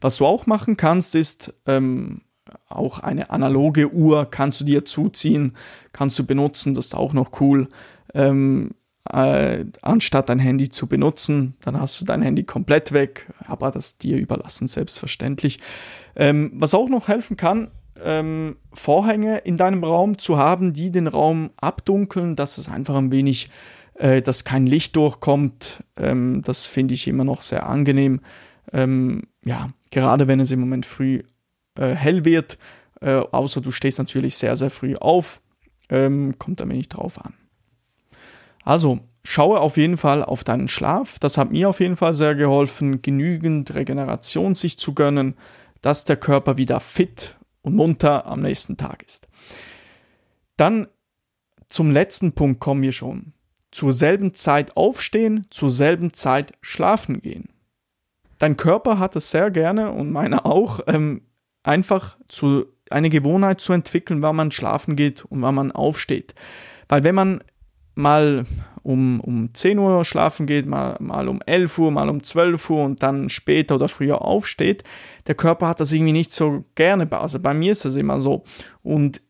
Was 0.00 0.16
du 0.16 0.26
auch 0.26 0.46
machen 0.46 0.76
kannst, 0.76 1.14
ist 1.14 1.54
ähm, 1.66 2.22
auch 2.68 2.98
eine 2.98 3.30
analoge 3.30 3.92
Uhr 3.92 4.26
kannst 4.30 4.60
du 4.60 4.64
dir 4.64 4.84
zuziehen, 4.84 5.56
kannst 5.92 6.18
du 6.18 6.26
benutzen, 6.26 6.74
das 6.74 6.86
ist 6.86 6.94
auch 6.94 7.12
noch 7.12 7.40
cool. 7.40 7.68
Ähm, 8.14 8.72
äh, 9.10 9.64
anstatt 9.82 10.28
dein 10.28 10.38
Handy 10.38 10.68
zu 10.68 10.86
benutzen. 10.86 11.54
Dann 11.62 11.80
hast 11.80 12.00
du 12.00 12.04
dein 12.04 12.22
Handy 12.22 12.44
komplett 12.44 12.92
weg, 12.92 13.26
aber 13.44 13.70
das 13.70 13.98
dir 13.98 14.16
überlassen, 14.16 14.68
selbstverständlich. 14.68 15.58
Ähm, 16.14 16.52
was 16.54 16.74
auch 16.74 16.88
noch 16.88 17.08
helfen 17.08 17.36
kann, 17.36 17.70
ähm, 18.02 18.56
Vorhänge 18.72 19.38
in 19.38 19.56
deinem 19.56 19.84
Raum 19.84 20.18
zu 20.18 20.38
haben, 20.38 20.72
die 20.72 20.90
den 20.90 21.06
Raum 21.06 21.50
abdunkeln, 21.56 22.36
dass 22.36 22.58
es 22.58 22.68
einfach 22.68 22.94
ein 22.96 23.12
wenig, 23.12 23.50
äh, 23.94 24.22
dass 24.22 24.44
kein 24.44 24.66
Licht 24.66 24.96
durchkommt. 24.96 25.84
Ähm, 25.96 26.42
das 26.44 26.66
finde 26.66 26.94
ich 26.94 27.08
immer 27.08 27.24
noch 27.24 27.42
sehr 27.42 27.68
angenehm. 27.68 28.20
Ähm, 28.72 29.22
ja, 29.44 29.70
gerade 29.90 30.28
wenn 30.28 30.40
es 30.40 30.50
im 30.50 30.60
Moment 30.60 30.86
früh 30.86 31.22
äh, 31.76 31.94
hell 31.94 32.24
wird, 32.24 32.58
äh, 33.00 33.16
außer 33.16 33.60
du 33.60 33.70
stehst 33.72 33.98
natürlich 33.98 34.36
sehr, 34.36 34.56
sehr 34.56 34.70
früh 34.70 34.94
auf, 34.96 35.40
ähm, 35.88 36.38
kommt 36.38 36.62
ein 36.62 36.70
wenig 36.70 36.88
drauf 36.88 37.22
an. 37.24 37.34
Also, 38.64 39.00
schaue 39.24 39.60
auf 39.60 39.76
jeden 39.76 39.96
Fall 39.96 40.24
auf 40.24 40.44
deinen 40.44 40.68
Schlaf. 40.68 41.18
Das 41.18 41.38
hat 41.38 41.50
mir 41.50 41.68
auf 41.68 41.80
jeden 41.80 41.96
Fall 41.96 42.14
sehr 42.14 42.34
geholfen, 42.34 43.02
genügend 43.02 43.74
Regeneration 43.74 44.54
sich 44.54 44.78
zu 44.78 44.94
gönnen, 44.94 45.36
dass 45.80 46.04
der 46.04 46.16
Körper 46.16 46.58
wieder 46.58 46.80
fit 46.80 47.36
und 47.62 47.74
munter 47.74 48.26
am 48.26 48.40
nächsten 48.40 48.76
Tag 48.76 49.02
ist. 49.02 49.28
Dann 50.56 50.88
zum 51.68 51.90
letzten 51.90 52.32
Punkt 52.32 52.60
kommen 52.60 52.82
wir 52.82 52.92
schon. 52.92 53.32
Zur 53.70 53.92
selben 53.92 54.34
Zeit 54.34 54.76
aufstehen, 54.76 55.46
zur 55.50 55.70
selben 55.70 56.12
Zeit 56.12 56.52
schlafen 56.60 57.22
gehen. 57.22 57.48
Dein 58.38 58.56
Körper 58.56 58.98
hat 58.98 59.16
es 59.16 59.30
sehr 59.30 59.50
gerne 59.50 59.92
und 59.92 60.10
meiner 60.10 60.44
auch, 60.44 60.80
ähm, 60.86 61.22
einfach 61.62 62.18
zu, 62.28 62.66
eine 62.90 63.08
Gewohnheit 63.08 63.60
zu 63.60 63.72
entwickeln, 63.72 64.20
wann 64.20 64.36
man 64.36 64.50
schlafen 64.50 64.96
geht 64.96 65.24
und 65.24 65.40
wann 65.42 65.54
man 65.54 65.72
aufsteht. 65.72 66.34
Weil 66.88 67.04
wenn 67.04 67.14
man 67.14 67.42
mal 67.94 68.44
um, 68.82 69.20
um 69.20 69.54
10 69.54 69.78
Uhr 69.78 70.04
schlafen 70.04 70.46
geht, 70.46 70.66
mal, 70.66 70.96
mal 71.00 71.28
um 71.28 71.40
11 71.46 71.78
Uhr, 71.78 71.90
mal 71.90 72.08
um 72.08 72.22
12 72.22 72.70
Uhr 72.70 72.84
und 72.84 73.02
dann 73.02 73.28
später 73.28 73.76
oder 73.76 73.88
früher 73.88 74.22
aufsteht, 74.22 74.82
der 75.26 75.34
Körper 75.34 75.68
hat 75.68 75.80
das 75.80 75.92
irgendwie 75.92 76.12
nicht 76.12 76.32
so 76.32 76.64
gerne. 76.74 77.10
Also 77.12 77.38
bei 77.38 77.54
mir 77.54 77.72
ist 77.72 77.84
das 77.84 77.96
immer 77.96 78.20
so. 78.20 78.44
Und 78.82 79.22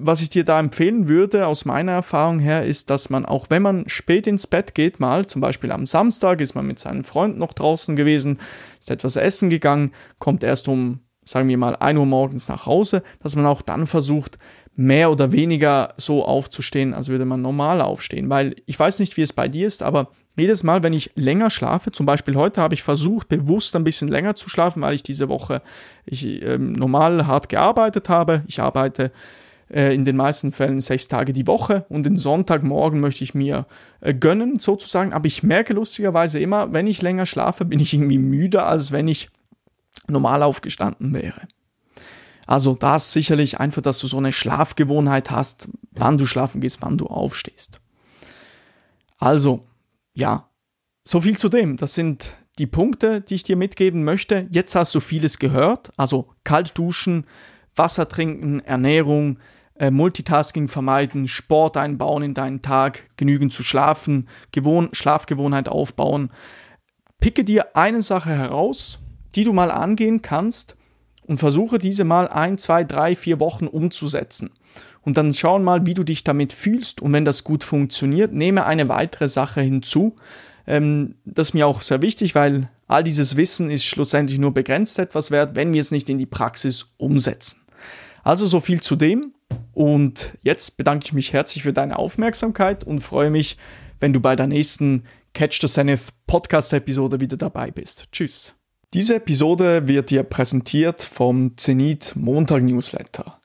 was 0.00 0.22
ich 0.22 0.28
dir 0.28 0.44
da 0.44 0.60
empfehlen 0.60 1.08
würde, 1.08 1.48
aus 1.48 1.64
meiner 1.64 1.92
Erfahrung 1.92 2.38
her, 2.38 2.64
ist, 2.64 2.88
dass 2.88 3.10
man 3.10 3.26
auch 3.26 3.46
wenn 3.50 3.62
man 3.62 3.88
spät 3.88 4.28
ins 4.28 4.46
Bett 4.46 4.74
geht, 4.76 5.00
mal 5.00 5.26
zum 5.26 5.40
Beispiel 5.40 5.72
am 5.72 5.86
Samstag 5.86 6.40
ist 6.40 6.54
man 6.54 6.66
mit 6.66 6.78
seinen 6.78 7.02
Freunden 7.02 7.40
noch 7.40 7.52
draußen 7.52 7.96
gewesen, 7.96 8.38
ist 8.78 8.92
etwas 8.92 9.16
essen 9.16 9.50
gegangen, 9.50 9.92
kommt 10.20 10.44
erst 10.44 10.68
um 10.68 11.00
sagen 11.28 11.48
wir 11.48 11.58
mal 11.58 11.76
1 11.76 11.98
Uhr 11.98 12.06
morgens 12.06 12.48
nach 12.48 12.66
Hause, 12.66 13.02
dass 13.22 13.36
man 13.36 13.46
auch 13.46 13.62
dann 13.62 13.86
versucht, 13.86 14.38
mehr 14.78 15.10
oder 15.10 15.32
weniger 15.32 15.92
so 15.96 16.24
aufzustehen, 16.24 16.94
als 16.94 17.08
würde 17.08 17.24
man 17.24 17.42
normal 17.42 17.80
aufstehen. 17.80 18.30
Weil 18.30 18.54
ich 18.64 18.78
weiß 18.78 19.00
nicht, 19.00 19.16
wie 19.16 19.22
es 19.22 19.32
bei 19.32 19.48
dir 19.48 19.66
ist, 19.66 19.82
aber 19.82 20.10
jedes 20.38 20.62
Mal, 20.62 20.84
wenn 20.84 20.92
ich 20.92 21.10
länger 21.16 21.50
schlafe, 21.50 21.90
zum 21.90 22.06
Beispiel 22.06 22.36
heute 22.36 22.62
habe 22.62 22.74
ich 22.74 22.84
versucht, 22.84 23.28
bewusst 23.28 23.74
ein 23.74 23.82
bisschen 23.82 24.06
länger 24.06 24.36
zu 24.36 24.48
schlafen, 24.48 24.80
weil 24.80 24.94
ich 24.94 25.02
diese 25.02 25.28
Woche 25.28 25.62
ich, 26.06 26.42
äh, 26.42 26.58
normal 26.58 27.26
hart 27.26 27.48
gearbeitet 27.48 28.08
habe. 28.08 28.44
Ich 28.46 28.60
arbeite 28.60 29.10
äh, 29.68 29.92
in 29.92 30.04
den 30.04 30.14
meisten 30.16 30.52
Fällen 30.52 30.80
sechs 30.80 31.08
Tage 31.08 31.32
die 31.32 31.48
Woche 31.48 31.84
und 31.88 32.04
den 32.04 32.16
Sonntagmorgen 32.16 33.00
möchte 33.00 33.24
ich 33.24 33.34
mir 33.34 33.66
äh, 34.00 34.14
gönnen, 34.14 34.60
sozusagen. 34.60 35.12
Aber 35.12 35.26
ich 35.26 35.42
merke 35.42 35.74
lustigerweise 35.74 36.38
immer, 36.38 36.72
wenn 36.72 36.86
ich 36.86 37.02
länger 37.02 37.26
schlafe, 37.26 37.64
bin 37.64 37.80
ich 37.80 37.92
irgendwie 37.92 38.18
müder, 38.18 38.66
als 38.66 38.92
wenn 38.92 39.08
ich 39.08 39.28
normal 40.08 40.42
aufgestanden 40.42 41.12
wäre. 41.14 41.48
Also 42.46 42.74
das 42.74 43.12
sicherlich 43.12 43.60
einfach, 43.60 43.82
dass 43.82 43.98
du 43.98 44.06
so 44.06 44.16
eine 44.16 44.32
Schlafgewohnheit 44.32 45.30
hast, 45.30 45.68
wann 45.92 46.16
du 46.16 46.24
schlafen 46.24 46.60
gehst, 46.60 46.78
wann 46.80 46.96
du 46.96 47.06
aufstehst. 47.06 47.80
Also, 49.18 49.66
ja, 50.14 50.48
so 51.04 51.20
viel 51.20 51.36
zu 51.36 51.48
dem. 51.48 51.76
Das 51.76 51.94
sind 51.94 52.34
die 52.58 52.66
Punkte, 52.66 53.20
die 53.20 53.34
ich 53.34 53.42
dir 53.42 53.56
mitgeben 53.56 54.04
möchte. 54.04 54.46
Jetzt 54.50 54.74
hast 54.74 54.94
du 54.94 55.00
vieles 55.00 55.38
gehört, 55.38 55.92
also 55.96 56.30
kalt 56.44 56.76
duschen, 56.76 57.26
Wasser 57.76 58.08
trinken, 58.08 58.60
Ernährung, 58.60 59.38
äh, 59.74 59.90
Multitasking 59.90 60.68
vermeiden, 60.68 61.28
Sport 61.28 61.76
einbauen 61.76 62.22
in 62.22 62.34
deinen 62.34 62.62
Tag, 62.62 63.08
genügend 63.16 63.52
zu 63.52 63.62
schlafen, 63.62 64.28
Gewohn 64.52 64.88
Schlafgewohnheit 64.92 65.68
aufbauen. 65.68 66.30
Picke 67.20 67.44
dir 67.44 67.76
eine 67.76 68.02
Sache 68.02 68.30
heraus, 68.30 68.98
die 69.34 69.44
du 69.44 69.52
mal 69.52 69.70
angehen 69.70 70.22
kannst 70.22 70.76
und 71.26 71.38
versuche 71.38 71.78
diese 71.78 72.04
mal 72.04 72.28
ein, 72.28 72.58
zwei, 72.58 72.84
drei, 72.84 73.14
vier 73.14 73.40
Wochen 73.40 73.66
umzusetzen. 73.66 74.50
Und 75.02 75.16
dann 75.16 75.32
schauen 75.32 75.62
mal, 75.62 75.86
wie 75.86 75.94
du 75.94 76.04
dich 76.04 76.24
damit 76.24 76.52
fühlst. 76.52 77.00
Und 77.00 77.12
wenn 77.12 77.24
das 77.24 77.44
gut 77.44 77.64
funktioniert, 77.64 78.32
nehme 78.32 78.66
eine 78.66 78.88
weitere 78.88 79.28
Sache 79.28 79.60
hinzu. 79.60 80.16
Ähm, 80.66 81.14
das 81.24 81.48
ist 81.48 81.54
mir 81.54 81.66
auch 81.66 81.82
sehr 81.82 82.02
wichtig, 82.02 82.34
weil 82.34 82.68
all 82.86 83.04
dieses 83.04 83.36
Wissen 83.36 83.70
ist 83.70 83.84
schlussendlich 83.84 84.38
nur 84.38 84.52
begrenzt 84.52 84.98
etwas 84.98 85.30
wert, 85.30 85.54
wenn 85.56 85.72
wir 85.72 85.80
es 85.80 85.90
nicht 85.90 86.08
in 86.08 86.18
die 86.18 86.26
Praxis 86.26 86.94
umsetzen. 86.96 87.60
Also 88.22 88.46
so 88.46 88.60
viel 88.60 88.80
zu 88.80 88.96
dem. 88.96 89.32
Und 89.72 90.36
jetzt 90.42 90.76
bedanke 90.76 91.06
ich 91.06 91.12
mich 91.12 91.32
herzlich 91.32 91.62
für 91.62 91.72
deine 91.72 91.98
Aufmerksamkeit 91.98 92.84
und 92.84 93.00
freue 93.00 93.30
mich, 93.30 93.56
wenn 94.00 94.12
du 94.12 94.20
bei 94.20 94.36
der 94.36 94.46
nächsten 94.46 95.04
Catch 95.32 95.60
the 95.60 95.68
Zenith 95.68 96.08
Podcast-Episode 96.26 97.20
wieder 97.20 97.36
dabei 97.36 97.70
bist. 97.70 98.08
Tschüss. 98.12 98.57
Diese 98.94 99.16
Episode 99.16 99.86
wird 99.86 100.08
dir 100.08 100.22
präsentiert 100.22 101.02
vom 101.02 101.58
Zenit 101.58 102.14
Montag 102.16 102.62
Newsletter. 102.62 103.38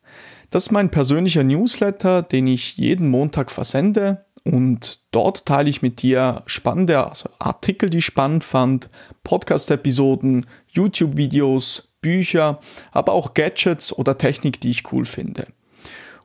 Das 0.50 0.68
ist 0.68 0.72
mein 0.72 0.90
persönlicher 0.90 1.44
Newsletter, 1.44 2.22
den 2.22 2.48
ich 2.48 2.78
jeden 2.78 3.10
Montag 3.10 3.52
versende 3.52 4.24
und 4.46 5.02
dort 5.12 5.46
teile 5.46 5.70
ich 5.70 5.82
mit 5.82 6.02
dir 6.02 6.44
spannende 6.46 7.06
also 7.06 7.30
Artikel, 7.40 7.90
die 7.90 7.98
ich 7.98 8.06
spannend 8.06 8.46
fand, 8.46 8.90
Podcast-Episoden, 9.26 10.46
YouTube-Videos, 10.70 11.90
Bücher, 12.02 12.62
aber 12.94 13.12
auch 13.12 13.34
Gadgets 13.34 13.92
oder 13.92 14.18
Technik, 14.18 14.62
die 14.62 14.70
ich 14.70 14.94
cool 14.94 15.04
finde. 15.04 15.48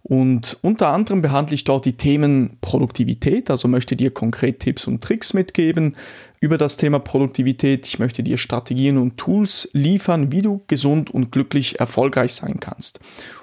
Und 0.02 0.58
unter 0.62 0.88
anderem 0.88 1.22
behandle 1.22 1.54
ich 1.54 1.64
dort 1.64 1.84
die 1.84 1.96
Themen 1.96 2.56
Produktivität, 2.60 3.50
also 3.50 3.68
möchte 3.68 3.96
dir 3.96 4.10
konkret 4.12 4.60
Tipps 4.60 4.86
und 4.86 5.02
Tricks 5.02 5.34
mitgeben 5.34 5.96
über 6.40 6.58
das 6.58 6.76
Thema 6.76 6.98
Produktivität. 6.98 7.86
Ich 7.86 7.98
möchte 7.98 8.22
dir 8.22 8.38
Strategien 8.38 8.98
und 8.98 9.16
Tools 9.16 9.68
liefern, 9.72 10.30
wie 10.32 10.42
du 10.42 10.62
gesund 10.66 11.10
und 11.10 11.32
glücklich 11.32 11.80
erfolgreich 11.80 12.32
sein 12.32 12.60
kannst. 12.60 13.00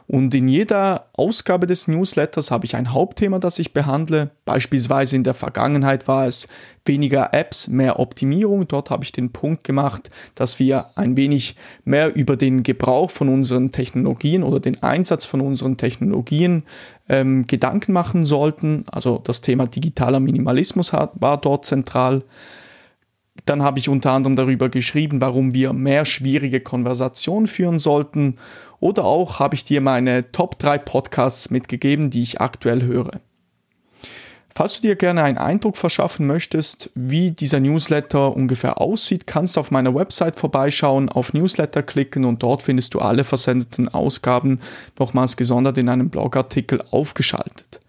Und 0.08 0.36
in 0.36 0.48
jeder 0.48 1.08
Ausgabe 1.14 1.66
des 1.66 1.88
Newsletters 1.88 2.52
habe 2.52 2.66
ich 2.66 2.76
ein 2.76 2.94
Hauptthema, 2.94 3.40
das 3.40 3.58
ich 3.58 3.74
behandle. 3.74 4.30
Beispielsweise 4.46 5.16
in 5.16 5.24
der 5.24 5.34
Vergangenheit 5.34 6.08
war 6.08 6.28
es 6.28 6.48
weniger 6.86 7.34
Apps, 7.34 7.68
mehr 7.68 8.00
Optimierung. 8.00 8.68
Dort 8.68 8.92
habe 8.92 9.04
ich 9.04 9.12
den 9.12 9.32
Punkt 9.32 9.64
gemacht, 9.64 10.12
dass 10.36 10.60
wir 10.60 10.92
ein 10.96 11.18
wenig 11.18 11.56
mehr 11.86 12.16
über 12.16 12.38
den 12.38 12.62
Gebrauch 12.62 13.10
von 13.10 13.30
unseren 13.30 13.72
Technologien 13.72 14.44
oder 14.44 14.60
den 14.60 14.84
Einsatz 14.84 15.26
von 15.26 15.42
unseren 15.42 15.78
Technologien 15.78 16.64
ähm, 17.10 17.48
Gedanken 17.48 17.92
machen 17.92 18.28
sollten. 18.28 18.86
Also 18.92 19.18
das 19.24 19.42
Thema 19.42 19.66
digitaler 19.66 20.20
Minimalismus 20.20 20.94
war 20.94 21.42
dort 21.42 21.66
zentral. 21.66 22.22
Dann 23.46 23.62
habe 23.62 23.80
ich 23.80 23.90
unter 23.90 24.12
anderem 24.12 24.36
darüber 24.36 24.70
geschrieben, 24.70 25.22
warum 25.22 25.54
wir 25.54 25.74
mehr 25.74 26.06
schwierige 26.06 26.62
Konversationen 26.62 27.48
führen 27.48 27.80
sollten. 27.80 28.38
Oder 28.80 29.06
auch 29.06 29.40
habe 29.40 29.56
ich 29.56 29.64
dir 29.64 29.82
meine 29.82 30.32
Top 30.32 30.60
3 30.60 30.80
Podcasts 30.80 31.50
mitgegeben, 31.50 32.10
die 32.10 32.24
ich 32.24 32.42
aktuell 32.42 32.84
höre. 32.84 33.12
Falls 34.58 34.80
du 34.80 34.88
dir 34.88 34.96
gerne 34.96 35.22
einen 35.22 35.38
Eindruck 35.38 35.76
verschaffen 35.76 36.28
möchtest, 36.28 36.90
wie 36.96 37.32
dieser 37.32 37.60
Newsletter 37.60 38.34
ungefähr 38.34 38.80
aussieht, 38.80 39.28
kannst 39.28 39.58
du 39.58 39.60
auf 39.60 39.70
meiner 39.70 39.94
Website 39.94 40.38
vorbeischauen, 40.38 41.10
auf 41.10 41.34
Newsletter 41.34 41.84
klicken 41.84 42.24
und 42.24 42.42
dort 42.42 42.64
findest 42.64 42.94
du 42.94 43.00
alle 43.00 43.26
versendeten 43.26 43.90
Ausgaben 43.90 44.62
nochmals 44.98 45.36
gesondert 45.36 45.78
in 45.78 45.90
einem 45.90 46.10
Blogartikel 46.10 46.82
aufgeschaltet. 46.90 47.82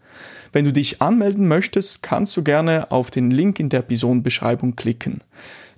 Wenn 0.57 0.65
du 0.65 0.73
dich 0.73 1.03
anmelden 1.03 1.49
möchtest, 1.49 2.03
kannst 2.03 2.35
du 2.35 2.43
gerne 2.43 2.91
auf 2.91 3.11
den 3.11 3.31
Link 3.31 3.61
in 3.61 3.69
der 3.69 3.81
Episodenbeschreibung 3.81 4.75
klicken. 4.75 5.23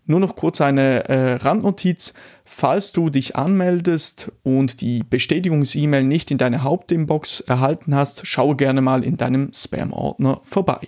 Nur 0.06 0.20
noch 0.20 0.36
kurz 0.36 0.60
eine 0.60 1.08
äh, 1.08 1.32
Randnotiz. 1.32 2.14
Falls 2.44 2.92
du 2.92 3.10
dich 3.10 3.34
anmeldest 3.34 4.30
und 4.44 4.80
die 4.80 5.02
Bestätigungs-E-Mail 5.02 6.04
nicht 6.04 6.30
in 6.30 6.38
deine 6.38 6.62
Hauptinbox 6.62 7.40
erhalten 7.40 7.96
hast, 7.96 8.24
schaue 8.24 8.54
gerne 8.54 8.80
mal 8.80 9.02
in 9.02 9.16
deinem 9.16 9.50
Spam-Ordner 9.52 10.42
vorbei. 10.44 10.86